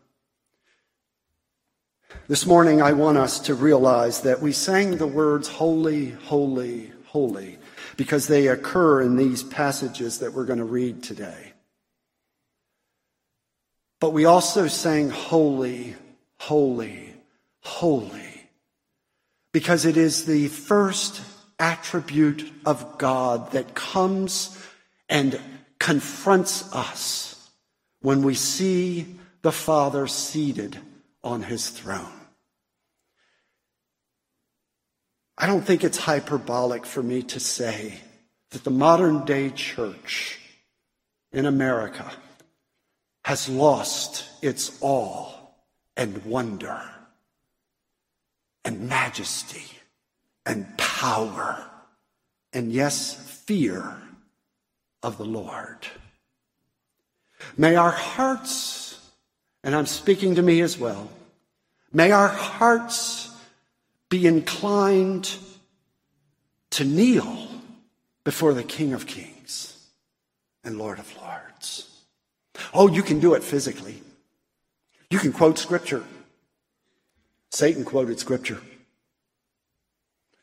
This 2.28 2.45
morning, 2.45 2.82
I 2.82 2.93
want 2.93 3.17
us 3.17 3.39
to 3.41 3.56
realize 3.56 4.21
that 4.21 4.41
we 4.41 4.52
sang 4.52 4.97
the 4.97 5.08
words 5.08 5.47
holy, 5.47 6.12
holy, 6.12 6.91
holy 7.06 7.58
because 7.97 8.28
they 8.28 8.47
occur 8.47 9.02
in 9.02 9.15
these 9.15 9.43
passages 9.43 10.19
that 10.19 10.34
we're 10.34 10.45
going 10.45 10.60
to 10.60 10.65
read 10.65 11.04
today. 11.04 11.54
But 13.99 14.12
we 14.12 14.26
also 14.26 14.67
sang 14.67 15.10
holy, 15.10 15.95
holy, 16.38 17.13
holy 17.62 18.49
because 19.54 19.86
it 19.86 19.95
is 19.97 20.26
the 20.26 20.47
first 20.47 21.21
attribute 21.60 22.52
of 22.65 22.97
God 22.97 23.52
that 23.52 23.76
comes 23.76 24.58
and 25.08 25.39
confronts 25.80 26.73
us 26.73 27.33
when 28.04 28.22
we 28.22 28.36
see 28.36 29.08
the 29.42 29.52
Father 29.52 30.06
seated 30.08 30.78
on 31.24 31.42
his 31.42 31.70
throne. 31.70 32.20
I 35.38 35.48
don't 35.48 35.63
think 35.66 35.84
it's 35.84 35.98
hyperbolic 35.98 36.86
for 36.86 37.02
me 37.02 37.24
to 37.24 37.39
say 37.39 38.00
that 38.52 38.63
the 38.63 38.70
modern 38.70 39.26
day 39.26 39.50
church 39.50 40.38
in 41.32 41.46
America 41.46 42.12
has 43.26 43.50
lost 43.50 44.26
its 44.44 44.78
awe 44.82 45.32
and 45.98 46.24
wonder 46.26 46.82
and 48.66 48.88
majesty 48.89 49.66
and 50.46 50.78
power 50.78 51.66
and 52.52 52.72
yes, 52.72 53.16
fear 53.16 53.96
of 55.02 55.18
the 55.18 55.26
Lord. 55.26 55.88
May 57.58 57.76
our 57.76 57.92
hearts, 57.92 59.00
and 59.64 59.76
I'm 59.76 59.86
speaking 59.86 60.36
to 60.36 60.42
me 60.42 60.62
as 60.62 60.78
well, 60.78 61.10
may 61.92 62.12
our 62.12 62.28
hearts 62.28 63.30
be 64.10 64.28
inclined 64.28 65.36
to 66.72 66.84
kneel 66.84 67.48
before 68.24 68.54
the 68.54 68.64
King 68.64 68.94
of 68.94 69.06
Kings 69.06 69.88
and 70.64 70.78
Lord 70.78 71.00
of 71.00 71.16
Lords. 71.18 71.90
Oh, 72.74 72.88
you 72.88 73.04
can 73.04 73.20
do 73.20 73.34
it 73.34 73.44
physically. 73.44 74.02
You 75.10 75.20
can 75.20 75.34
quote 75.34 75.58
scripture. 75.58 76.04
Satan 77.52 77.86
quoted 77.86 78.20
scripture. 78.20 78.62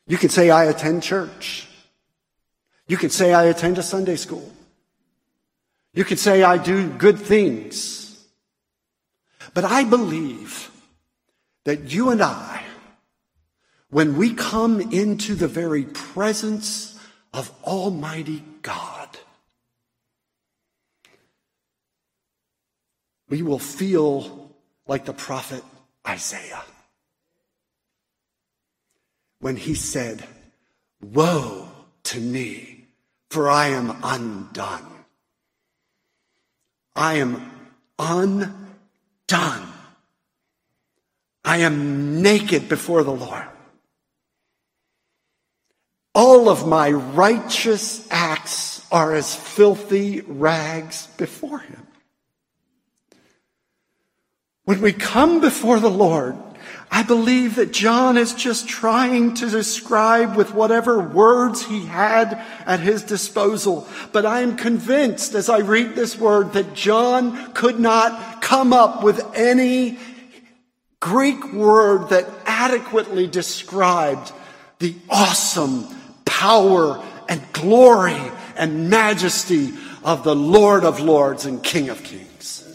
You 0.07 0.17
can 0.17 0.29
say, 0.29 0.49
I 0.49 0.65
attend 0.65 1.03
church. 1.03 1.67
You 2.87 2.97
can 2.97 3.09
say, 3.09 3.33
I 3.33 3.45
attend 3.45 3.77
a 3.77 3.83
Sunday 3.83 4.15
school. 4.15 4.51
You 5.93 6.05
could 6.05 6.19
say, 6.19 6.43
I 6.43 6.57
do 6.57 6.89
good 6.89 7.19
things. 7.19 8.27
But 9.53 9.65
I 9.65 9.83
believe 9.83 10.71
that 11.65 11.91
you 11.91 12.09
and 12.09 12.21
I, 12.21 12.63
when 13.89 14.15
we 14.15 14.33
come 14.33 14.79
into 14.79 15.35
the 15.35 15.49
very 15.49 15.83
presence 15.83 16.97
of 17.33 17.51
Almighty 17.63 18.43
God, 18.61 19.09
we 23.29 23.41
will 23.41 23.59
feel 23.59 24.51
like 24.87 25.05
the 25.05 25.13
prophet 25.13 25.63
Isaiah 26.07 26.63
when 29.39 29.55
he 29.55 29.73
said, 29.73 30.23
Woe 31.01 31.67
to 32.03 32.19
me, 32.19 32.85
for 33.29 33.49
I 33.49 33.69
am 33.69 33.97
undone. 34.03 34.90
I 36.95 37.15
am 37.15 37.51
undone. 37.97 39.67
I 41.43 41.57
am 41.57 42.21
naked 42.21 42.69
before 42.69 43.03
the 43.03 43.11
Lord. 43.11 43.45
All 46.13 46.49
of 46.49 46.67
my 46.67 46.91
righteous 46.91 48.05
acts 48.11 48.85
are 48.91 49.13
as 49.13 49.35
filthy 49.35 50.21
rags 50.21 51.07
before 51.17 51.59
Him. 51.59 51.87
When 54.65 54.81
we 54.81 54.93
come 54.93 55.41
before 55.41 55.79
the 55.79 55.89
Lord, 55.89 56.35
I 56.93 57.03
believe 57.03 57.55
that 57.55 57.71
John 57.71 58.17
is 58.17 58.33
just 58.33 58.67
trying 58.67 59.33
to 59.35 59.49
describe 59.49 60.35
with 60.35 60.53
whatever 60.53 60.99
words 60.99 61.63
he 61.63 61.85
had 61.85 62.43
at 62.65 62.81
his 62.81 63.01
disposal. 63.01 63.87
But 64.11 64.25
I 64.25 64.41
am 64.41 64.57
convinced 64.57 65.33
as 65.33 65.47
I 65.47 65.59
read 65.59 65.95
this 65.95 66.17
word 66.17 66.51
that 66.51 66.73
John 66.73 67.53
could 67.53 67.79
not 67.79 68.41
come 68.41 68.73
up 68.73 69.03
with 69.03 69.25
any 69.33 69.99
Greek 70.99 71.53
word 71.53 72.09
that 72.09 72.27
adequately 72.45 73.25
described 73.25 74.33
the 74.79 74.93
awesome 75.09 75.87
power 76.25 77.01
and 77.29 77.41
glory 77.53 78.21
and 78.57 78.89
majesty 78.89 79.73
of 80.03 80.25
the 80.25 80.35
Lord 80.35 80.83
of 80.83 80.99
Lords 80.99 81.45
and 81.45 81.63
King 81.63 81.87
of 81.87 82.03
Kings. 82.03 82.67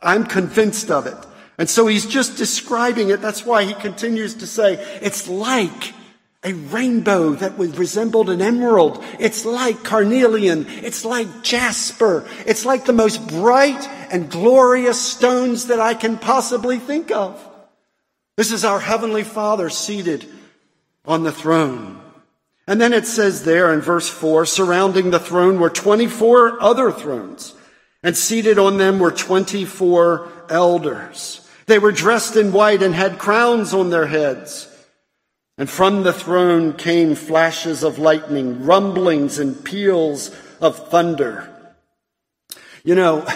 I'm 0.00 0.24
convinced 0.24 0.90
of 0.90 1.06
it. 1.06 1.16
And 1.58 1.68
so 1.68 1.86
he's 1.86 2.06
just 2.06 2.36
describing 2.36 3.10
it. 3.10 3.20
That's 3.20 3.44
why 3.44 3.64
he 3.64 3.74
continues 3.74 4.34
to 4.36 4.46
say, 4.46 4.74
it's 5.02 5.28
like 5.28 5.94
a 6.44 6.54
rainbow 6.54 7.34
that 7.34 7.56
would 7.56 7.76
resembled 7.78 8.28
an 8.28 8.42
emerald. 8.42 9.04
It's 9.20 9.44
like 9.44 9.84
carnelian. 9.84 10.66
It's 10.68 11.04
like 11.04 11.42
jasper. 11.42 12.26
It's 12.46 12.64
like 12.64 12.84
the 12.84 12.92
most 12.92 13.28
bright 13.28 13.86
and 14.10 14.30
glorious 14.30 15.00
stones 15.00 15.66
that 15.66 15.78
I 15.78 15.94
can 15.94 16.18
possibly 16.18 16.78
think 16.78 17.10
of. 17.10 17.48
This 18.36 18.50
is 18.50 18.64
our 18.64 18.80
Heavenly 18.80 19.24
Father 19.24 19.70
seated 19.70 20.26
on 21.04 21.22
the 21.22 21.32
throne. 21.32 22.00
And 22.66 22.80
then 22.80 22.92
it 22.92 23.06
says 23.06 23.44
there 23.44 23.72
in 23.72 23.80
verse 23.80 24.08
4 24.08 24.46
surrounding 24.46 25.10
the 25.10 25.20
throne 25.20 25.60
were 25.60 25.70
24 25.70 26.62
other 26.62 26.90
thrones, 26.90 27.54
and 28.02 28.16
seated 28.16 28.58
on 28.58 28.78
them 28.78 28.98
were 28.98 29.10
24 29.10 30.46
elders. 30.48 31.41
They 31.66 31.78
were 31.78 31.92
dressed 31.92 32.36
in 32.36 32.52
white 32.52 32.82
and 32.82 32.94
had 32.94 33.18
crowns 33.18 33.72
on 33.74 33.90
their 33.90 34.06
heads. 34.06 34.68
And 35.58 35.68
from 35.68 36.02
the 36.02 36.12
throne 36.12 36.72
came 36.72 37.14
flashes 37.14 37.82
of 37.82 37.98
lightning, 37.98 38.64
rumblings 38.64 39.38
and 39.38 39.62
peals 39.64 40.34
of 40.60 40.88
thunder. 40.88 41.48
You 42.84 42.94
know, 42.94 43.26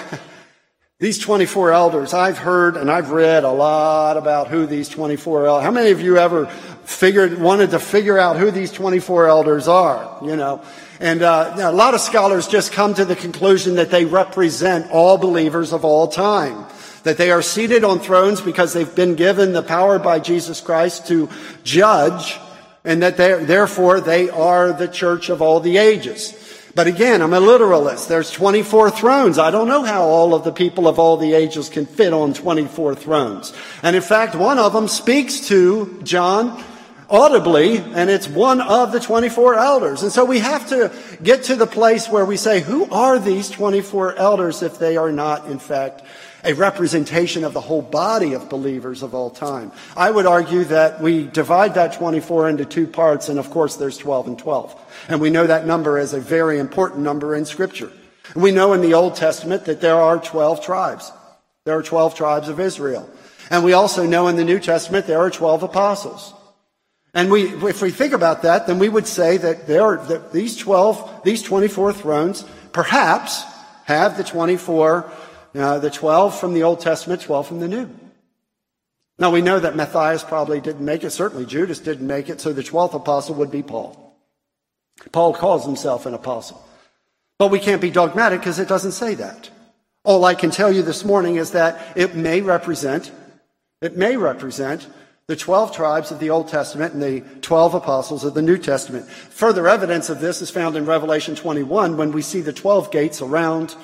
these 0.99 1.19
24 1.19 1.73
elders, 1.73 2.15
I've 2.15 2.39
heard 2.39 2.77
and 2.77 2.91
I've 2.91 3.11
read 3.11 3.45
a 3.45 3.51
lot 3.51 4.17
about 4.17 4.49
who 4.49 4.67
these 4.67 4.89
24 4.89 5.47
elders, 5.47 5.65
how 5.65 5.71
many 5.71 5.91
of 5.91 6.01
you 6.01 6.17
ever 6.17 6.47
figured, 6.85 7.39
wanted 7.39 7.71
to 7.71 7.79
figure 7.79 8.19
out 8.19 8.39
who 8.39 8.51
these 8.51 8.73
24 8.73 9.29
elders 9.29 9.69
are, 9.69 10.19
you 10.25 10.37
know? 10.37 10.63
And 10.99 11.21
uh, 11.21 11.55
a 11.59 11.73
lot 11.73 11.95
of 11.95 12.01
scholars 12.01 12.49
just 12.49 12.73
come 12.73 12.95
to 12.95 13.05
the 13.05 13.17
conclusion 13.17 13.75
that 13.75 13.91
they 13.91 14.07
represent 14.07 14.91
all 14.91 15.19
believers 15.19 15.73
of 15.73 15.85
all 15.85 16.09
time 16.09 16.65
that 17.07 17.19
they 17.19 17.31
are 17.31 17.41
seated 17.41 17.85
on 17.85 18.01
thrones 18.01 18.41
because 18.41 18.73
they've 18.73 18.97
been 18.97 19.15
given 19.15 19.53
the 19.53 19.63
power 19.63 19.97
by 19.97 20.19
Jesus 20.19 20.61
Christ 20.61 21.07
to 21.07 21.29
judge, 21.63 22.37
and 22.85 23.01
that 23.01 23.17
therefore 23.17 24.01
they 24.01 24.29
are 24.29 24.73
the 24.73 24.89
church 24.89 25.29
of 25.29 25.41
all 25.41 25.61
the 25.61 25.77
ages. 25.77 26.35
But 26.75 26.89
again, 26.89 27.23
I'm 27.23 27.33
a 27.33 27.39
literalist. 27.39 28.09
There's 28.09 28.33
24 28.33 28.91
thrones. 28.91 29.39
I 29.39 29.53
don't 29.53 29.69
know 29.69 29.85
how 29.85 30.03
all 30.03 30.35
of 30.35 30.43
the 30.43 30.51
people 30.51 30.89
of 30.89 30.99
all 30.99 31.17
the 31.17 31.33
ages 31.33 31.69
can 31.69 31.87
fit 31.87 32.13
on 32.13 32.35
24 32.35 32.97
thrones. 32.97 33.53
And 33.85 33.95
in 33.95 34.03
fact, 34.03 34.35
one 34.35 34.59
of 34.59 34.73
them 34.73 34.89
speaks 34.89 35.47
to 35.47 36.01
John 36.03 36.61
audibly, 37.09 37.79
and 37.79 38.11
it's 38.11 38.27
one 38.27 38.61
of 38.61 38.91
the 38.91 38.99
24 38.99 39.55
elders. 39.55 40.03
And 40.03 40.11
so 40.11 40.25
we 40.25 40.41
have 40.41 40.69
to 40.71 40.91
get 41.23 41.45
to 41.45 41.55
the 41.55 41.69
place 41.69 42.09
where 42.09 42.25
we 42.25 42.37
say, 42.37 42.63
who 42.63 42.91
are 42.91 43.21
these 43.21 43.49
24 43.49 44.17
elders 44.17 44.61
if 44.61 44.81
they 44.81 44.97
are 44.97 45.13
not, 45.13 45.47
in 45.47 45.61
fact, 45.61 46.03
a 46.47 46.55
representation 46.55 47.43
of 47.43 47.53
the 47.53 47.61
whole 47.61 47.83
body 47.83 48.33
of 48.33 48.49
believers 48.49 49.03
of 49.03 49.15
all 49.15 49.31
time. 49.31 49.73
I 49.97 50.11
would 50.11 50.27
argue 50.27 50.65
that 50.65 51.01
we 51.01 51.27
divide 51.27 51.75
that 51.75 51.95
24 51.95 52.49
into 52.49 52.65
two 52.65 52.87
parts, 52.87 53.29
and 53.29 53.39
of 53.39 53.51
course 53.51 53.77
there's 53.77 53.99
12 53.99 54.29
and 54.29 54.39
12. 54.39 55.07
And 55.09 55.21
we 55.21 55.31
know 55.31 55.47
that 55.47 55.67
number 55.67 55.99
is 55.99 56.15
a 56.15 56.21
very 56.21 56.59
important 56.59 57.03
number 57.03 57.35
in 57.35 57.45
Scripture. 57.45 57.91
We 58.35 58.53
know 58.53 58.73
in 58.73 58.81
the 58.81 58.95
Old 58.95 59.17
Testament 59.17 59.65
that 59.65 59.81
there 59.81 59.97
are 59.97 60.19
12 60.19 60.65
tribes. 60.65 61.11
There 61.65 61.77
are 61.77 61.83
12 61.83 62.15
tribes 62.15 62.49
of 62.49 62.61
Israel. 62.61 63.11
And 63.51 63.65
we 63.65 63.73
also 63.73 64.07
know 64.07 64.29
in 64.29 64.37
the 64.37 64.45
New 64.45 64.61
Testament 64.61 65.07
there 65.07 65.19
are 65.19 65.31
12 65.31 65.65
apostles. 65.65 66.33
And 67.13 67.31
we, 67.31 67.45
if 67.67 67.83
we 67.83 67.91
think 67.91 68.13
about 68.13 68.43
that, 68.43 68.67
then 68.67 68.79
we 68.79 68.89
would 68.89 69.07
say 69.07 69.37
that 69.39 69.67
there 69.67 69.83
are, 69.83 69.97
that 70.07 70.33
these 70.33 70.57
12, 70.57 71.23
these 71.25 71.43
24 71.43 71.93
thrones 71.93 72.45
perhaps 72.73 73.43
have 73.85 74.17
the 74.17 74.25
24 74.25 75.11
uh, 75.61 75.79
the 75.79 75.91
12 75.91 76.39
from 76.39 76.55
the 76.55 76.63
Old 76.63 76.81
Testament, 76.81 77.23
12 77.23 77.47
from 77.47 77.61
the 77.61 77.69
New. 77.69 77.91
Now 79.19 79.31
we 79.31 79.41
know 79.41 79.59
that 79.59 79.77
Matthias 79.77 80.23
probably 80.23 80.61
didn't 80.61 80.85
make 80.85 81.05
it. 81.05 81.11
Certainly 81.11 81.47
Judas 81.47 81.79
didn't 81.79 82.07
make 82.07 82.29
it. 82.29 82.41
So 82.41 82.53
the 82.53 82.63
12th 82.63 82.95
apostle 82.95 83.35
would 83.37 83.51
be 83.51 83.63
Paul. 83.63 84.15
Paul 85.13 85.35
calls 85.35 85.65
himself 85.65 86.07
an 86.07 86.15
apostle. 86.15 86.63
But 87.39 87.51
we 87.51 87.59
can't 87.59 87.81
be 87.81 87.91
dogmatic 87.91 88.41
because 88.41 88.59
it 88.59 88.69
doesn't 88.69 88.93
say 88.93 89.15
that. 89.15 89.51
All 90.05 90.25
I 90.25 90.35
can 90.35 90.51
tell 90.51 90.73
you 90.73 90.83
this 90.83 91.05
morning 91.05 91.37
is 91.37 91.51
that 91.53 91.97
it 91.97 92.15
may 92.15 92.41
represent, 92.41 93.11
it 93.81 93.97
may 93.97 94.17
represent 94.17 94.87
the 95.27 95.37
12 95.37 95.75
tribes 95.75 96.13
of 96.13 96.21
the 96.21 96.31
Old 96.31 96.49
Testament 96.49 96.95
and 96.95 97.03
the 97.03 97.21
12 97.41 97.75
apostles 97.75 98.25
of 98.25 98.35
the 98.35 98.43
New 98.43 98.57
Testament. 98.57 99.09
Further 99.09 99.67
evidence 99.67 100.09
of 100.09 100.21
this 100.21 100.41
is 100.41 100.51
found 100.51 100.77
in 100.77 100.87
Revelation 100.87 101.35
21 101.35 101.97
when 101.97 102.13
we 102.13 102.23
see 102.23 102.41
the 102.41 102.53
12 102.53 102.93
gates 102.93 103.21
around 103.21 103.75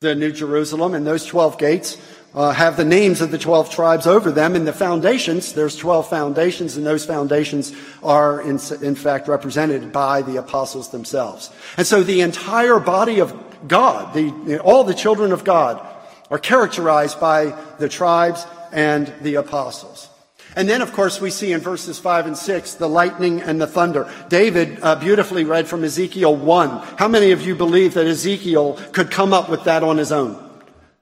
the 0.00 0.14
New 0.14 0.32
Jerusalem, 0.32 0.94
and 0.94 1.06
those 1.06 1.26
12 1.26 1.58
gates 1.58 1.98
uh, 2.34 2.52
have 2.52 2.78
the 2.78 2.86
names 2.86 3.20
of 3.20 3.30
the 3.30 3.36
12 3.36 3.68
tribes 3.68 4.06
over 4.06 4.30
them, 4.30 4.56
and 4.56 4.66
the 4.66 4.72
foundations, 4.72 5.52
there's 5.52 5.76
12 5.76 6.08
foundations, 6.08 6.78
and 6.78 6.86
those 6.86 7.04
foundations 7.04 7.74
are 8.02 8.40
in, 8.40 8.58
in 8.80 8.94
fact 8.94 9.28
represented 9.28 9.92
by 9.92 10.22
the 10.22 10.38
apostles 10.38 10.88
themselves. 10.88 11.50
And 11.76 11.86
so 11.86 12.02
the 12.02 12.22
entire 12.22 12.80
body 12.80 13.18
of 13.18 13.36
God, 13.68 14.14
the, 14.14 14.58
all 14.60 14.84
the 14.84 14.94
children 14.94 15.32
of 15.32 15.44
God, 15.44 15.86
are 16.30 16.38
characterized 16.38 17.20
by 17.20 17.54
the 17.78 17.90
tribes 17.90 18.46
and 18.72 19.12
the 19.20 19.34
apostles. 19.34 20.09
And 20.56 20.68
then, 20.68 20.82
of 20.82 20.92
course, 20.92 21.20
we 21.20 21.30
see 21.30 21.52
in 21.52 21.60
verses 21.60 21.98
5 21.98 22.26
and 22.26 22.36
6 22.36 22.74
the 22.74 22.88
lightning 22.88 23.40
and 23.40 23.60
the 23.60 23.66
thunder. 23.66 24.12
David 24.28 24.78
uh, 24.82 24.96
beautifully 24.96 25.44
read 25.44 25.68
from 25.68 25.84
Ezekiel 25.84 26.34
1. 26.34 26.68
How 26.96 27.08
many 27.08 27.30
of 27.30 27.46
you 27.46 27.54
believe 27.54 27.94
that 27.94 28.06
Ezekiel 28.06 28.78
could 28.92 29.10
come 29.10 29.32
up 29.32 29.48
with 29.48 29.64
that 29.64 29.82
on 29.82 29.96
his 29.96 30.10
own? 30.10 30.36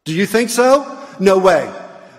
Do 0.04 0.14
you 0.14 0.26
think 0.26 0.50
so? 0.50 1.06
No 1.18 1.38
way. 1.38 1.72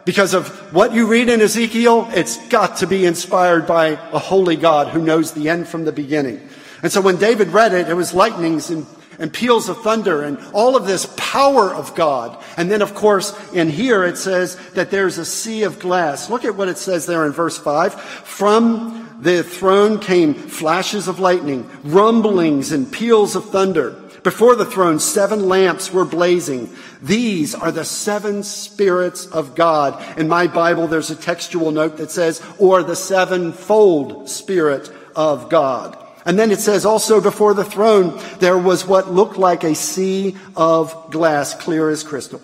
Because 0.05 0.33
of 0.33 0.47
what 0.73 0.93
you 0.93 1.07
read 1.07 1.29
in 1.29 1.39
Ezekiel, 1.39 2.09
it's 2.13 2.37
got 2.47 2.77
to 2.77 2.87
be 2.87 3.05
inspired 3.05 3.67
by 3.67 3.89
a 3.89 4.19
holy 4.19 4.55
God 4.55 4.87
who 4.87 5.03
knows 5.03 5.33
the 5.33 5.49
end 5.49 5.67
from 5.67 5.85
the 5.85 5.91
beginning. 5.91 6.49
And 6.81 6.91
so 6.91 7.01
when 7.01 7.17
David 7.17 7.49
read 7.49 7.73
it, 7.73 7.89
it 7.89 7.93
was 7.93 8.13
lightnings 8.13 8.69
and 8.69 8.87
and 9.19 9.31
peals 9.31 9.69
of 9.69 9.81
thunder 9.81 10.23
and 10.23 10.39
all 10.53 10.75
of 10.75 10.87
this 10.87 11.05
power 11.17 11.73
of 11.73 11.93
God. 11.93 12.41
And 12.57 12.71
then, 12.71 12.81
of 12.81 12.95
course, 12.95 13.37
in 13.53 13.69
here 13.69 14.03
it 14.03 14.17
says 14.17 14.55
that 14.71 14.91
there's 14.91 15.17
a 15.17 15.25
sea 15.25 15.63
of 15.63 15.79
glass. 15.79 16.29
Look 16.29 16.45
at 16.45 16.55
what 16.55 16.69
it 16.69 16.77
says 16.77 17.05
there 17.05 17.25
in 17.25 17.31
verse 17.31 17.57
5. 17.57 17.93
From 17.93 19.17
the 19.21 19.43
throne 19.43 19.99
came 19.99 20.33
flashes 20.33 21.07
of 21.07 21.19
lightning, 21.19 21.69
rumblings, 21.83 22.71
and 22.71 22.91
peals 22.91 23.35
of 23.35 23.49
thunder. 23.49 23.91
Before 24.23 24.55
the 24.55 24.65
throne, 24.65 24.99
seven 24.99 25.47
lamps 25.47 25.93
were 25.93 26.05
blazing. 26.05 26.69
These 27.01 27.55
are 27.55 27.71
the 27.71 27.85
seven 27.85 28.43
spirits 28.43 29.25
of 29.25 29.55
God. 29.55 30.17
In 30.17 30.27
my 30.27 30.47
Bible, 30.47 30.87
there's 30.87 31.09
a 31.09 31.15
textual 31.15 31.71
note 31.71 31.97
that 31.97 32.11
says, 32.11 32.41
or 32.57 32.83
the 32.83 32.95
sevenfold 32.95 34.29
spirit 34.29 34.91
of 35.15 35.49
God. 35.49 35.97
And 36.25 36.37
then 36.37 36.51
it 36.51 36.59
says 36.59 36.85
also 36.85 37.21
before 37.21 37.53
the 37.53 37.63
throne, 37.63 38.21
there 38.39 38.57
was 38.57 38.85
what 38.85 39.11
looked 39.11 39.37
like 39.37 39.63
a 39.63 39.75
sea 39.75 40.37
of 40.55 41.11
glass, 41.11 41.53
clear 41.53 41.89
as 41.89 42.03
crystal. 42.03 42.41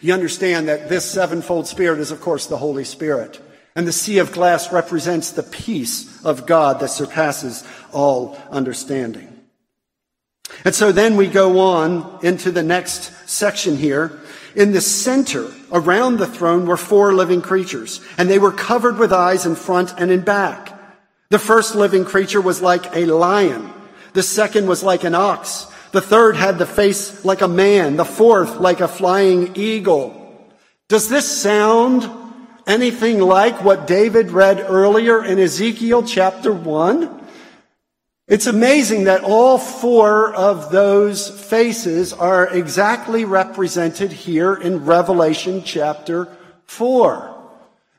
You 0.00 0.14
understand 0.14 0.68
that 0.68 0.88
this 0.88 1.10
sevenfold 1.10 1.66
spirit 1.66 1.98
is, 1.98 2.10
of 2.10 2.20
course, 2.20 2.46
the 2.46 2.56
Holy 2.56 2.84
Spirit. 2.84 3.40
And 3.74 3.86
the 3.86 3.92
sea 3.92 4.18
of 4.18 4.32
glass 4.32 4.72
represents 4.72 5.32
the 5.32 5.42
peace 5.42 6.24
of 6.24 6.46
God 6.46 6.80
that 6.80 6.90
surpasses 6.90 7.64
all 7.92 8.38
understanding. 8.50 9.34
And 10.64 10.74
so 10.74 10.92
then 10.92 11.16
we 11.16 11.26
go 11.26 11.60
on 11.60 12.18
into 12.22 12.50
the 12.50 12.62
next 12.62 13.12
section 13.28 13.76
here. 13.76 14.18
In 14.56 14.72
the 14.72 14.80
center, 14.80 15.52
around 15.70 16.16
the 16.16 16.26
throne, 16.26 16.66
were 16.66 16.76
four 16.76 17.12
living 17.12 17.42
creatures, 17.42 18.00
and 18.16 18.28
they 18.28 18.38
were 18.38 18.52
covered 18.52 18.98
with 18.98 19.12
eyes 19.12 19.46
in 19.46 19.54
front 19.54 19.94
and 19.98 20.10
in 20.10 20.22
back. 20.22 20.77
The 21.30 21.38
first 21.38 21.74
living 21.74 22.06
creature 22.06 22.40
was 22.40 22.62
like 22.62 22.96
a 22.96 23.04
lion. 23.04 23.70
The 24.14 24.22
second 24.22 24.66
was 24.66 24.82
like 24.82 25.04
an 25.04 25.14
ox. 25.14 25.66
The 25.92 26.00
third 26.00 26.36
had 26.36 26.58
the 26.58 26.66
face 26.66 27.24
like 27.24 27.42
a 27.42 27.48
man. 27.48 27.96
The 27.96 28.04
fourth 28.04 28.56
like 28.56 28.80
a 28.80 28.88
flying 28.88 29.54
eagle. 29.54 30.14
Does 30.88 31.10
this 31.10 31.28
sound 31.28 32.10
anything 32.66 33.20
like 33.20 33.62
what 33.62 33.86
David 33.86 34.30
read 34.30 34.58
earlier 34.60 35.22
in 35.22 35.38
Ezekiel 35.38 36.02
chapter 36.02 36.50
1? 36.50 37.26
It's 38.26 38.46
amazing 38.46 39.04
that 39.04 39.22
all 39.22 39.58
four 39.58 40.34
of 40.34 40.70
those 40.70 41.28
faces 41.28 42.12
are 42.14 42.46
exactly 42.46 43.26
represented 43.26 44.12
here 44.12 44.54
in 44.54 44.86
Revelation 44.86 45.62
chapter 45.62 46.28
4. 46.64 47.37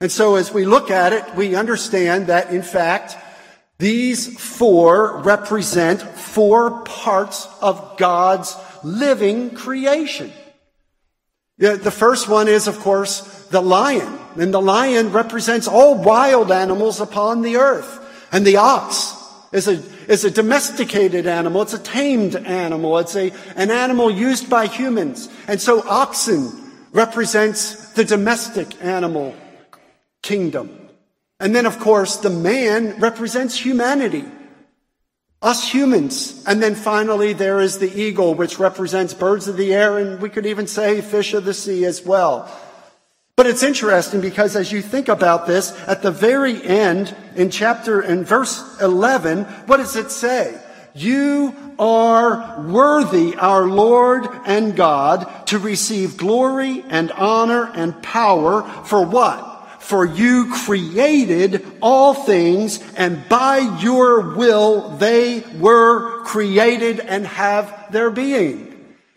And 0.01 0.11
so 0.11 0.35
as 0.35 0.53
we 0.53 0.65
look 0.65 0.91
at 0.91 1.11
it, 1.11 1.35
we 1.35 1.55
understand 1.55 2.27
that 2.27 2.51
in 2.51 2.61
fact, 2.61 3.17
these 3.79 4.39
four 4.39 5.21
represent 5.21 6.01
four 6.01 6.81
parts 6.83 7.47
of 7.61 7.97
God's 7.97 8.55
living 8.83 9.51
creation. 9.51 10.31
The 11.57 11.91
first 11.91 12.29
one 12.29 12.47
is, 12.47 12.67
of 12.67 12.79
course, 12.79 13.21
the 13.47 13.61
lion. 13.61 14.17
And 14.37 14.53
the 14.53 14.61
lion 14.61 15.11
represents 15.11 15.67
all 15.67 16.01
wild 16.01 16.51
animals 16.51 17.01
upon 17.01 17.41
the 17.41 17.57
earth. 17.57 17.97
And 18.31 18.47
the 18.47 18.57
ox 18.57 19.15
is 19.51 19.67
a, 19.67 19.83
is 20.07 20.23
a 20.23 20.31
domesticated 20.31 21.27
animal. 21.27 21.63
It's 21.63 21.73
a 21.73 21.79
tamed 21.79 22.37
animal. 22.37 22.99
It's 22.99 23.17
a, 23.17 23.33
an 23.57 23.71
animal 23.71 24.09
used 24.09 24.49
by 24.49 24.67
humans. 24.67 25.27
And 25.47 25.59
so 25.59 25.85
oxen 25.85 26.51
represents 26.93 27.91
the 27.91 28.05
domestic 28.05 28.81
animal 28.81 29.35
kingdom. 30.21 30.89
And 31.39 31.55
then, 31.55 31.65
of 31.65 31.79
course, 31.79 32.17
the 32.17 32.29
man 32.29 32.99
represents 32.99 33.57
humanity. 33.57 34.25
Us 35.41 35.71
humans. 35.71 36.43
And 36.45 36.61
then 36.61 36.75
finally, 36.75 37.31
there 37.31 37.61
is 37.61 37.79
the 37.79 37.89
eagle, 37.89 38.35
which 38.35 38.59
represents 38.59 39.13
birds 39.13 39.47
of 39.47 39.55
the 39.55 39.73
air, 39.73 39.97
and 39.97 40.21
we 40.21 40.29
could 40.29 40.45
even 40.45 40.67
say 40.67 40.99
fish 40.99 41.33
of 41.33 41.45
the 41.45 41.53
sea 41.53 41.85
as 41.85 42.05
well. 42.05 42.51
But 43.37 43.47
it's 43.47 43.63
interesting 43.63 44.19
because 44.19 44.57
as 44.57 44.69
you 44.69 44.81
think 44.81 45.07
about 45.07 45.47
this, 45.47 45.71
at 45.87 46.01
the 46.01 46.11
very 46.11 46.61
end, 46.61 47.15
in 47.37 47.49
chapter, 47.49 48.01
in 48.01 48.25
verse 48.25 48.61
11, 48.81 49.45
what 49.65 49.77
does 49.77 49.95
it 49.95 50.11
say? 50.11 50.59
You 50.93 51.55
are 51.79 52.61
worthy, 52.67 53.35
our 53.37 53.65
Lord 53.65 54.27
and 54.45 54.75
God, 54.75 55.47
to 55.47 55.57
receive 55.57 56.17
glory 56.17 56.83
and 56.89 57.13
honor 57.13 57.71
and 57.73 58.03
power 58.03 58.63
for 58.83 59.05
what? 59.05 59.48
For 59.79 60.05
you 60.05 60.51
created 60.65 61.65
all 61.81 62.13
things, 62.13 62.79
and 62.95 63.27
by 63.27 63.57
your 63.81 64.35
will 64.35 64.89
they 64.97 65.43
were 65.57 66.23
created 66.25 66.99
and 66.99 67.25
have 67.25 67.91
their 67.91 68.11
being. 68.11 68.69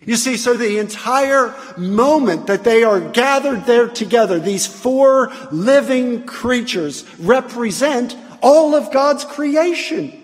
You 0.04 0.16
see, 0.16 0.36
so 0.36 0.54
the 0.54 0.78
entire 0.78 1.54
moment 1.76 2.48
that 2.48 2.64
they 2.64 2.82
are 2.82 3.00
gathered 3.00 3.66
there 3.66 3.88
together, 3.88 4.40
these 4.40 4.66
four 4.66 5.32
living 5.52 6.24
creatures 6.24 7.04
represent 7.20 8.16
all 8.40 8.74
of 8.74 8.92
God's 8.92 9.24
creation. 9.24 10.18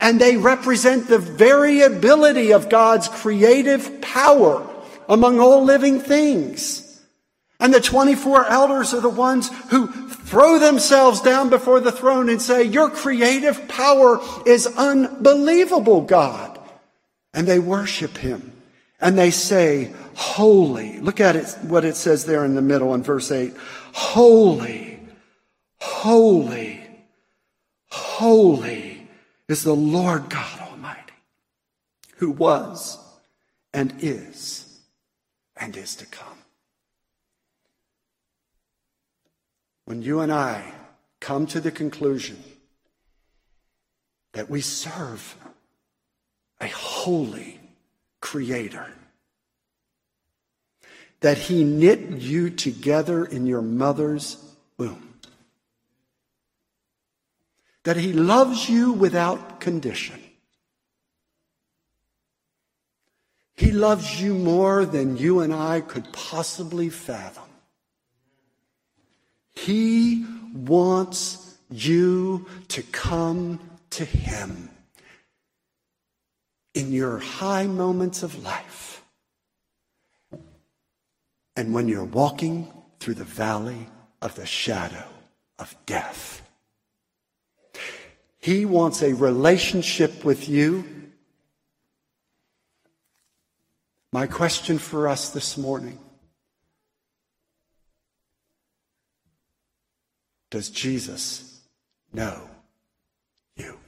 And 0.00 0.18
they 0.18 0.38
represent 0.38 1.08
the 1.08 1.18
variability 1.18 2.52
of 2.52 2.70
God's 2.70 3.08
creative 3.08 4.00
power 4.00 4.66
among 5.08 5.40
all 5.40 5.62
living 5.62 6.00
things. 6.00 6.89
And 7.60 7.74
the 7.74 7.80
24 7.80 8.46
elders 8.48 8.94
are 8.94 9.02
the 9.02 9.10
ones 9.10 9.50
who 9.68 9.86
throw 9.86 10.58
themselves 10.58 11.20
down 11.20 11.50
before 11.50 11.80
the 11.80 11.92
throne 11.92 12.30
and 12.30 12.40
say, 12.40 12.62
Your 12.62 12.88
creative 12.88 13.68
power 13.68 14.20
is 14.46 14.66
unbelievable, 14.66 16.00
God. 16.00 16.58
And 17.34 17.46
they 17.46 17.58
worship 17.58 18.16
him. 18.16 18.52
And 18.98 19.18
they 19.18 19.30
say, 19.30 19.92
Holy. 20.14 21.00
Look 21.00 21.20
at 21.20 21.36
it, 21.36 21.46
what 21.62 21.84
it 21.84 21.96
says 21.96 22.24
there 22.24 22.44
in 22.44 22.54
the 22.54 22.62
middle 22.62 22.94
in 22.94 23.02
verse 23.02 23.30
8. 23.30 23.54
Holy, 23.92 24.98
holy, 25.80 26.80
holy 27.88 29.08
is 29.48 29.64
the 29.64 29.74
Lord 29.74 30.30
God 30.30 30.60
Almighty, 30.60 31.12
who 32.16 32.30
was 32.30 32.98
and 33.74 33.94
is 33.98 34.80
and 35.56 35.76
is 35.76 35.96
to 35.96 36.06
come. 36.06 36.39
When 39.90 40.02
you 40.02 40.20
and 40.20 40.32
I 40.32 40.72
come 41.18 41.48
to 41.48 41.60
the 41.60 41.72
conclusion 41.72 42.40
that 44.34 44.48
we 44.48 44.60
serve 44.60 45.34
a 46.60 46.68
holy 46.68 47.58
creator, 48.20 48.86
that 51.18 51.38
he 51.38 51.64
knit 51.64 52.20
you 52.20 52.50
together 52.50 53.24
in 53.24 53.46
your 53.46 53.62
mother's 53.62 54.36
womb, 54.78 55.14
that 57.82 57.96
he 57.96 58.12
loves 58.12 58.68
you 58.68 58.92
without 58.92 59.58
condition. 59.58 60.20
He 63.56 63.72
loves 63.72 64.22
you 64.22 64.34
more 64.34 64.84
than 64.84 65.16
you 65.16 65.40
and 65.40 65.52
I 65.52 65.80
could 65.80 66.12
possibly 66.12 66.90
fathom. 66.90 67.49
He 69.54 70.26
wants 70.54 71.58
you 71.70 72.46
to 72.68 72.82
come 72.82 73.60
to 73.90 74.04
Him 74.04 74.70
in 76.74 76.92
your 76.92 77.18
high 77.18 77.66
moments 77.66 78.22
of 78.22 78.42
life. 78.42 79.04
And 81.56 81.74
when 81.74 81.88
you're 81.88 82.04
walking 82.04 82.72
through 83.00 83.14
the 83.14 83.24
valley 83.24 83.88
of 84.22 84.34
the 84.34 84.46
shadow 84.46 85.04
of 85.58 85.74
death, 85.86 86.48
He 88.38 88.64
wants 88.64 89.02
a 89.02 89.12
relationship 89.12 90.24
with 90.24 90.48
you. 90.48 90.84
My 94.12 94.26
question 94.26 94.78
for 94.78 95.06
us 95.06 95.30
this 95.30 95.56
morning 95.56 95.98
does 100.50 100.68
Jesus 100.68 101.60
know 102.12 102.48
you? 103.56 103.78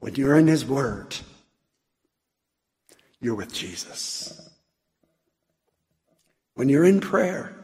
When 0.00 0.14
you're 0.16 0.36
in 0.36 0.46
His 0.46 0.64
Word, 0.64 1.16
you're 3.20 3.34
with 3.34 3.52
Jesus. 3.54 4.50
When 6.54 6.68
you're 6.68 6.84
in 6.84 7.00
prayer, 7.00 7.54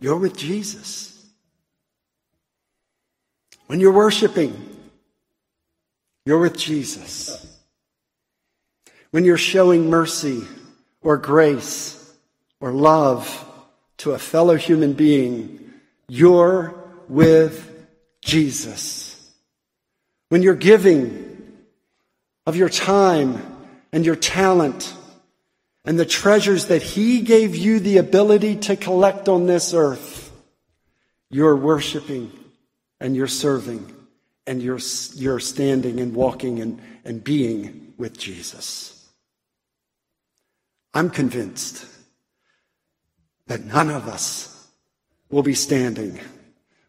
you're 0.00 0.16
with 0.16 0.36
Jesus. 0.36 1.26
When 3.66 3.80
you're 3.80 3.92
worshiping, 3.92 4.76
you're 6.24 6.38
with 6.38 6.56
Jesus. 6.56 7.57
When 9.10 9.24
you're 9.24 9.38
showing 9.38 9.88
mercy 9.88 10.42
or 11.00 11.16
grace 11.16 12.12
or 12.60 12.72
love 12.72 13.44
to 13.98 14.12
a 14.12 14.18
fellow 14.18 14.56
human 14.56 14.92
being, 14.92 15.72
you're 16.08 16.74
with 17.08 17.86
Jesus. 18.20 19.14
When 20.28 20.42
you're 20.42 20.54
giving 20.54 21.24
of 22.46 22.56
your 22.56 22.68
time 22.68 23.40
and 23.92 24.04
your 24.04 24.16
talent 24.16 24.94
and 25.84 25.98
the 25.98 26.06
treasures 26.06 26.66
that 26.66 26.82
He 26.82 27.22
gave 27.22 27.56
you 27.56 27.80
the 27.80 27.96
ability 27.96 28.56
to 28.56 28.76
collect 28.76 29.28
on 29.28 29.46
this 29.46 29.72
earth, 29.72 30.30
you're 31.30 31.56
worshiping 31.56 32.30
and 33.00 33.16
you're 33.16 33.26
serving 33.26 33.94
and 34.46 34.62
you're, 34.62 34.80
you're 35.14 35.40
standing 35.40 36.00
and 36.00 36.14
walking 36.14 36.60
and, 36.60 36.80
and 37.04 37.24
being 37.24 37.94
with 37.96 38.18
Jesus. 38.18 38.97
I'm 40.98 41.10
convinced 41.10 41.86
that 43.46 43.64
none 43.64 43.88
of 43.88 44.08
us 44.08 44.66
will 45.30 45.44
be 45.44 45.54
standing 45.54 46.18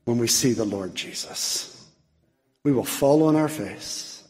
when 0.05 0.17
we 0.17 0.25
see 0.25 0.53
the 0.53 0.65
Lord 0.65 0.95
Jesus. 0.95 1.85
We 2.63 2.71
will 2.71 2.83
fall 2.83 3.21
on 3.21 3.35
our 3.35 3.47
face. 3.47 4.27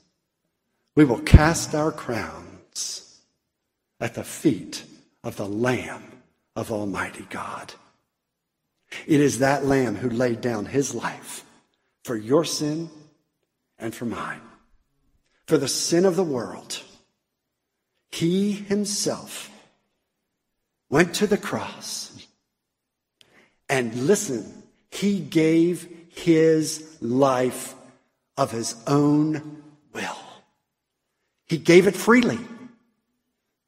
We 0.95 1.05
will 1.05 1.21
cast 1.21 1.75
our 1.75 1.93
crowns 1.93 3.21
at 4.01 4.15
the 4.15 4.23
feet 4.25 4.83
of 5.23 5.37
the 5.37 5.47
Lamb 5.47 6.03
of 6.57 6.73
Almighty 6.73 7.25
God. 7.29 7.71
It 9.07 9.21
is 9.21 9.39
that 9.39 9.63
Lamb 9.63 9.95
who 9.95 10.09
laid 10.09 10.41
down 10.41 10.65
his 10.65 10.93
life 10.93 11.45
for 12.03 12.17
your 12.17 12.43
sin 12.43 12.89
and 13.77 13.95
for 13.95 14.03
mine, 14.03 14.41
for 15.47 15.57
the 15.57 15.69
sin 15.69 16.03
of 16.03 16.17
the 16.17 16.23
world. 16.25 16.81
He 18.11 18.51
himself 18.51 19.49
went 20.89 21.15
to 21.15 21.27
the 21.27 21.37
cross 21.37 22.09
and 23.69 23.93
listen, 24.07 24.63
he 24.89 25.19
gave 25.19 25.87
his 26.09 26.97
life 27.01 27.75
of 28.35 28.51
his 28.51 28.75
own 28.87 29.61
will. 29.93 30.17
He 31.45 31.57
gave 31.57 31.87
it 31.87 31.95
freely. 31.95 32.39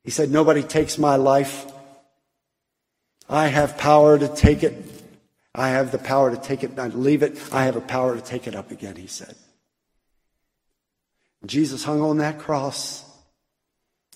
He 0.04 0.10
said, 0.10 0.32
Nobody 0.32 0.64
takes 0.64 0.98
my 0.98 1.16
life. 1.16 1.72
I 3.30 3.48
have 3.48 3.78
power 3.78 4.18
to 4.18 4.28
take 4.28 4.64
it. 4.64 4.76
I 5.54 5.70
have 5.70 5.92
the 5.92 6.00
power 6.00 6.32
to 6.32 6.38
take 6.38 6.64
it 6.64 6.72
and 6.78 6.96
leave 6.96 7.22
it. 7.22 7.38
I 7.54 7.66
have 7.66 7.76
a 7.76 7.82
power 7.82 8.16
to 8.16 8.22
take 8.22 8.48
it 8.48 8.56
up 8.56 8.72
again, 8.72 8.96
he 8.96 9.08
said. 9.08 9.36
Jesus 11.46 11.84
hung 11.84 12.02
on 12.02 12.18
that 12.18 12.40
cross 12.40 13.06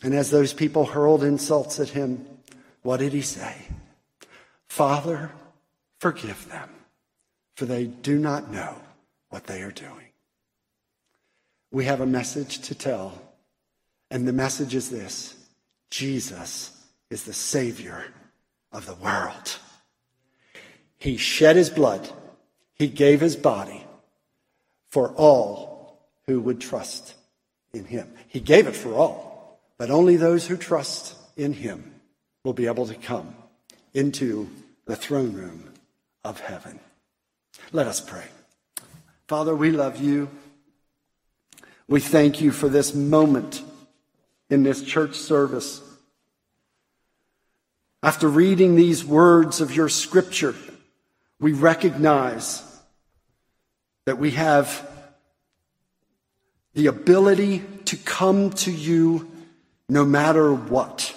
And 0.03 0.13
as 0.13 0.29
those 0.29 0.53
people 0.53 0.85
hurled 0.85 1.23
insults 1.23 1.79
at 1.79 1.89
him, 1.89 2.25
what 2.85 2.99
did 2.99 3.13
he 3.13 3.21
say? 3.21 3.55
Father, 4.69 5.31
forgive 5.97 6.47
them, 6.49 6.69
for 7.55 7.65
they 7.65 7.85
do 7.85 8.19
not 8.19 8.51
know 8.51 8.75
what 9.29 9.45
they 9.45 9.63
are 9.63 9.71
doing. 9.71 10.09
We 11.71 11.85
have 11.85 11.99
a 11.99 12.05
message 12.05 12.59
to 12.59 12.75
tell, 12.75 13.19
and 14.11 14.27
the 14.27 14.33
message 14.33 14.75
is 14.75 14.91
this 14.91 15.33
Jesus 15.89 16.79
is 17.09 17.23
the 17.23 17.33
Savior 17.33 18.05
of 18.71 18.85
the 18.85 18.93
world. 18.93 19.57
He 20.99 21.17
shed 21.17 21.55
his 21.55 21.71
blood, 21.71 22.07
he 22.75 22.87
gave 22.87 23.19
his 23.19 23.35
body 23.35 23.83
for 24.89 25.09
all 25.13 26.05
who 26.27 26.39
would 26.39 26.61
trust 26.61 27.15
in 27.73 27.85
him. 27.85 28.13
He 28.27 28.39
gave 28.39 28.67
it 28.67 28.75
for 28.75 28.93
all, 28.93 29.59
but 29.79 29.89
only 29.89 30.17
those 30.17 30.45
who 30.45 30.55
trust 30.55 31.15
in 31.35 31.51
him 31.51 31.94
will 32.45 32.53
be 32.53 32.67
able 32.67 32.85
to 32.85 32.93
come 32.93 33.35
into 33.95 34.47
the 34.85 34.95
throne 34.95 35.33
room 35.33 35.67
of 36.23 36.39
heaven. 36.39 36.79
Let 37.71 37.87
us 37.87 37.99
pray. 37.99 38.25
Father, 39.27 39.55
we 39.55 39.71
love 39.71 39.97
you. 39.97 40.29
We 41.87 41.99
thank 41.99 42.41
you 42.41 42.51
for 42.51 42.69
this 42.69 42.93
moment 42.93 43.63
in 44.51 44.61
this 44.61 44.83
church 44.83 45.15
service. 45.15 45.81
After 48.03 48.27
reading 48.27 48.75
these 48.75 49.03
words 49.03 49.59
of 49.59 49.75
your 49.75 49.89
scripture, 49.89 50.53
we 51.39 51.51
recognize 51.53 52.61
that 54.05 54.19
we 54.19 54.31
have 54.31 54.87
the 56.75 56.85
ability 56.85 57.63
to 57.85 57.97
come 57.97 58.51
to 58.51 58.71
you 58.71 59.31
no 59.89 60.05
matter 60.05 60.53
what. 60.53 61.14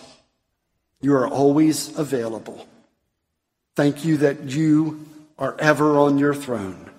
You 1.00 1.14
are 1.14 1.28
always 1.28 1.96
available. 1.98 2.66
Thank 3.76 4.04
you 4.04 4.16
that 4.18 4.44
you 4.44 5.06
are 5.38 5.56
ever 5.58 5.98
on 5.98 6.18
your 6.18 6.34
throne. 6.34 6.90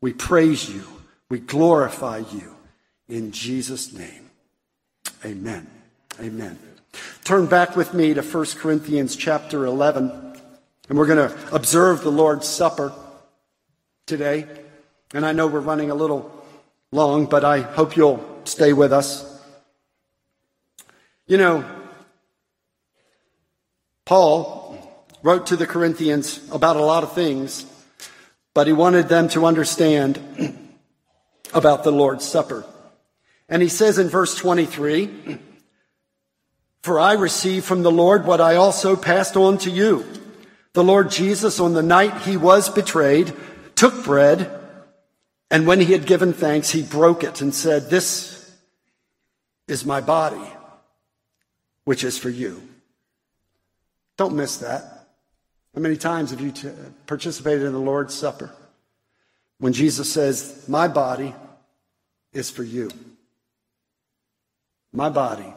We 0.00 0.12
praise 0.12 0.68
you. 0.68 0.84
We 1.28 1.40
glorify 1.40 2.18
you. 2.32 2.54
In 3.08 3.32
Jesus' 3.32 3.92
name. 3.92 4.30
Amen. 5.24 5.66
Amen. 6.20 6.58
Turn 7.24 7.46
back 7.46 7.74
with 7.74 7.94
me 7.94 8.14
to 8.14 8.22
1 8.22 8.46
Corinthians 8.56 9.16
chapter 9.16 9.64
11, 9.64 10.10
and 10.88 10.98
we're 10.98 11.06
going 11.06 11.28
to 11.28 11.54
observe 11.54 12.02
the 12.02 12.10
Lord's 12.10 12.46
Supper 12.46 12.92
today. 14.06 14.46
And 15.14 15.24
I 15.26 15.32
know 15.32 15.46
we're 15.46 15.60
running 15.60 15.90
a 15.90 15.94
little 15.94 16.30
long, 16.90 17.26
but 17.26 17.44
I 17.44 17.60
hope 17.60 17.96
you'll 17.96 18.24
stay 18.44 18.72
with 18.72 18.92
us. 18.92 19.28
You 21.26 21.38
know, 21.38 21.64
Paul 24.12 24.76
wrote 25.22 25.46
to 25.46 25.56
the 25.56 25.66
Corinthians 25.66 26.38
about 26.52 26.76
a 26.76 26.84
lot 26.84 27.02
of 27.02 27.14
things, 27.14 27.64
but 28.52 28.66
he 28.66 28.74
wanted 28.74 29.08
them 29.08 29.30
to 29.30 29.46
understand 29.46 30.20
about 31.54 31.82
the 31.82 31.92
Lord's 31.92 32.28
Supper. 32.28 32.66
And 33.48 33.62
he 33.62 33.70
says 33.70 33.98
in 33.98 34.10
verse 34.10 34.34
23, 34.34 35.38
For 36.82 37.00
I 37.00 37.14
received 37.14 37.64
from 37.64 37.82
the 37.82 37.90
Lord 37.90 38.26
what 38.26 38.42
I 38.42 38.56
also 38.56 38.96
passed 38.96 39.34
on 39.34 39.56
to 39.64 39.70
you. 39.70 40.04
The 40.74 40.84
Lord 40.84 41.10
Jesus, 41.10 41.58
on 41.58 41.72
the 41.72 41.82
night 41.82 42.20
he 42.20 42.36
was 42.36 42.68
betrayed, 42.68 43.32
took 43.76 44.04
bread, 44.04 44.50
and 45.50 45.66
when 45.66 45.80
he 45.80 45.90
had 45.90 46.04
given 46.04 46.34
thanks, 46.34 46.68
he 46.68 46.82
broke 46.82 47.24
it 47.24 47.40
and 47.40 47.54
said, 47.54 47.88
This 47.88 48.54
is 49.68 49.86
my 49.86 50.02
body, 50.02 50.52
which 51.86 52.04
is 52.04 52.18
for 52.18 52.28
you. 52.28 52.60
Don't 54.16 54.36
miss 54.36 54.58
that. 54.58 55.08
How 55.74 55.80
many 55.80 55.96
times 55.96 56.30
have 56.30 56.40
you 56.40 56.52
t- 56.52 56.70
participated 57.06 57.62
in 57.62 57.72
the 57.72 57.78
Lord's 57.78 58.14
Supper? 58.14 58.50
When 59.58 59.72
Jesus 59.72 60.12
says, 60.12 60.64
My 60.68 60.88
body 60.88 61.34
is 62.32 62.50
for 62.50 62.62
you. 62.62 62.90
My 64.92 65.08
body 65.08 65.52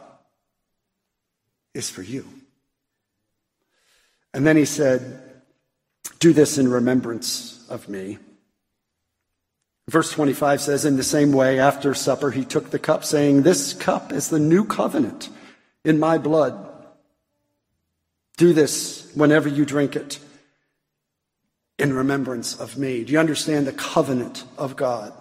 is 1.73 1.89
for 1.89 2.01
you. 2.01 2.25
And 4.33 4.45
then 4.45 4.57
he 4.57 4.65
said, 4.65 5.21
Do 6.19 6.33
this 6.33 6.57
in 6.57 6.69
remembrance 6.69 7.65
of 7.69 7.89
me. 7.89 8.17
Verse 9.89 10.11
25 10.11 10.61
says, 10.61 10.85
In 10.85 10.97
the 10.97 11.03
same 11.03 11.31
way, 11.31 11.59
after 11.59 11.93
supper, 11.93 12.31
he 12.31 12.45
took 12.45 12.69
the 12.69 12.79
cup, 12.79 13.03
saying, 13.03 13.43
This 13.43 13.73
cup 13.73 14.11
is 14.11 14.29
the 14.29 14.39
new 14.39 14.65
covenant 14.65 15.29
in 15.83 15.99
my 15.99 16.17
blood. 16.17 16.64
Do 18.37 18.53
this 18.53 19.11
whenever 19.15 19.47
you 19.47 19.65
drink 19.65 19.95
it 19.95 20.19
in 21.77 21.93
remembrance 21.93 22.59
of 22.59 22.77
me. 22.77 23.03
Do 23.03 23.13
you 23.13 23.19
understand 23.19 23.67
the 23.67 23.73
covenant 23.73 24.43
of 24.57 24.75
God? 24.75 25.13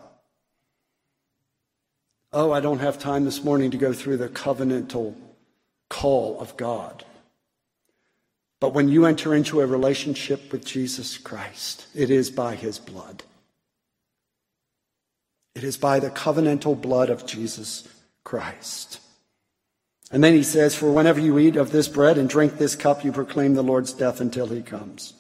Oh, 2.32 2.50
I 2.50 2.60
don't 2.60 2.80
have 2.80 2.98
time 2.98 3.24
this 3.24 3.44
morning 3.44 3.70
to 3.70 3.76
go 3.76 3.92
through 3.92 4.16
the 4.16 4.28
covenantal 4.28 5.14
call 5.88 6.40
of 6.40 6.56
God. 6.56 7.04
But 8.60 8.74
when 8.74 8.88
you 8.88 9.04
enter 9.04 9.34
into 9.34 9.60
a 9.60 9.66
relationship 9.66 10.50
with 10.50 10.64
Jesus 10.64 11.18
Christ, 11.18 11.86
it 11.94 12.10
is 12.10 12.30
by 12.30 12.56
his 12.56 12.78
blood. 12.78 13.22
It 15.54 15.62
is 15.62 15.76
by 15.76 16.00
the 16.00 16.10
covenantal 16.10 16.80
blood 16.80 17.10
of 17.10 17.26
Jesus 17.26 17.86
Christ. 18.24 19.00
And 20.10 20.22
then 20.22 20.34
he 20.34 20.42
says, 20.42 20.74
For 20.74 20.92
whenever 20.92 21.20
you 21.20 21.38
eat 21.38 21.56
of 21.56 21.72
this 21.72 21.88
bread 21.88 22.18
and 22.18 22.28
drink 22.28 22.58
this 22.58 22.76
cup, 22.76 23.04
you 23.04 23.12
proclaim 23.12 23.54
the 23.54 23.62
Lord's 23.62 23.92
death 23.92 24.20
until 24.20 24.46
he 24.46 24.62
comes. 24.62 25.14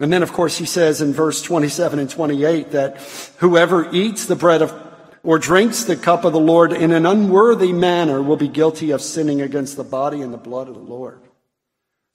And 0.00 0.12
then, 0.12 0.22
of 0.22 0.32
course, 0.32 0.58
he 0.58 0.66
says 0.66 1.00
in 1.00 1.12
verse 1.12 1.42
27 1.42 1.98
and 1.98 2.10
28 2.10 2.72
that 2.72 2.96
whoever 3.38 3.88
eats 3.94 4.26
the 4.26 4.34
bread 4.34 4.62
of, 4.62 4.74
or 5.22 5.38
drinks 5.38 5.84
the 5.84 5.96
cup 5.96 6.24
of 6.24 6.32
the 6.32 6.40
Lord 6.40 6.72
in 6.72 6.90
an 6.90 7.06
unworthy 7.06 7.72
manner 7.72 8.20
will 8.20 8.36
be 8.36 8.48
guilty 8.48 8.90
of 8.90 9.00
sinning 9.00 9.40
against 9.40 9.76
the 9.76 9.84
body 9.84 10.20
and 10.20 10.32
the 10.32 10.38
blood 10.38 10.68
of 10.68 10.74
the 10.74 10.80
Lord. 10.80 11.20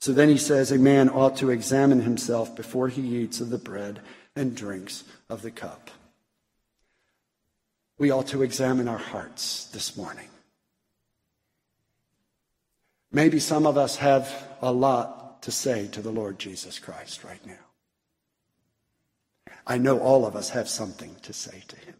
So 0.00 0.12
then 0.12 0.28
he 0.28 0.36
says, 0.36 0.70
A 0.70 0.78
man 0.78 1.08
ought 1.08 1.36
to 1.38 1.50
examine 1.50 2.02
himself 2.02 2.54
before 2.54 2.88
he 2.88 3.02
eats 3.22 3.40
of 3.40 3.50
the 3.50 3.58
bread 3.58 4.00
and 4.36 4.54
drinks 4.54 5.04
of 5.28 5.42
the 5.42 5.50
cup. 5.50 5.90
We 7.98 8.10
ought 8.10 8.28
to 8.28 8.42
examine 8.42 8.86
our 8.86 8.98
hearts 8.98 9.64
this 9.72 9.96
morning. 9.96 10.28
Maybe 13.10 13.40
some 13.40 13.66
of 13.66 13.78
us 13.78 13.96
have 13.96 14.30
a 14.60 14.72
lot 14.72 15.42
to 15.42 15.50
say 15.50 15.88
to 15.88 16.02
the 16.02 16.10
Lord 16.10 16.38
Jesus 16.38 16.78
Christ 16.78 17.24
right 17.24 17.44
now. 17.46 17.54
I 19.66 19.78
know 19.78 19.98
all 19.98 20.26
of 20.26 20.36
us 20.36 20.50
have 20.50 20.68
something 20.68 21.16
to 21.22 21.32
say 21.32 21.62
to 21.68 21.76
him. 21.76 21.94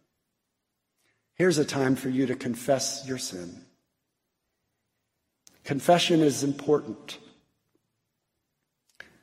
Here's 1.35 1.59
a 1.59 1.65
time 1.65 1.97
for 1.97 2.09
you 2.09 2.27
to 2.27 2.35
confess 2.35 3.05
your 3.07 3.19
sin. 3.19 3.65
Confession 5.65 6.21
is 6.21 6.43
important 6.43 7.19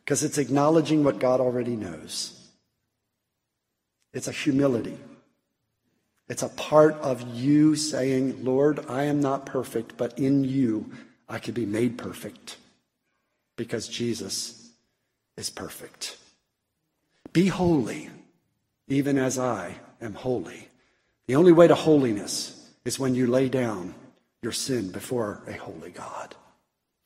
because 0.04 0.24
it's 0.24 0.38
acknowledging 0.38 1.04
what 1.04 1.20
God 1.20 1.40
already 1.40 1.76
knows. 1.76 2.40
It's 4.14 4.28
a 4.28 4.32
humility. 4.32 4.98
It's 6.30 6.44
a 6.44 6.50
part 6.50 6.96
of 6.96 7.36
you 7.36 7.76
saying, 7.76 8.44
Lord, 8.44 8.86
I 8.88 9.04
am 9.04 9.20
not 9.20 9.46
perfect, 9.46 9.98
but 9.98 10.18
in 10.18 10.44
you 10.44 10.92
I 11.28 11.40
could 11.40 11.54
be 11.54 11.66
made 11.66 11.98
perfect 11.98 12.58
because 13.56 13.88
Jesus 13.88 14.70
is 15.38 15.50
perfect. 15.50 16.18
Be 17.34 17.48
holy, 17.48 18.10
even 18.88 19.18
as 19.18 19.38
I 19.40 19.76
am 20.02 20.14
holy. 20.14 20.70
The 21.28 21.36
only 21.36 21.52
way 21.52 21.68
to 21.68 21.76
holiness 21.76 22.70
is 22.86 23.00
when 23.00 23.16
you 23.16 23.28
lay 23.28 23.50
down 23.50 23.96
your 24.42 24.52
sin 24.52 24.92
before 24.92 25.42
a 25.48 25.54
holy 25.54 25.90
God. 25.90 26.36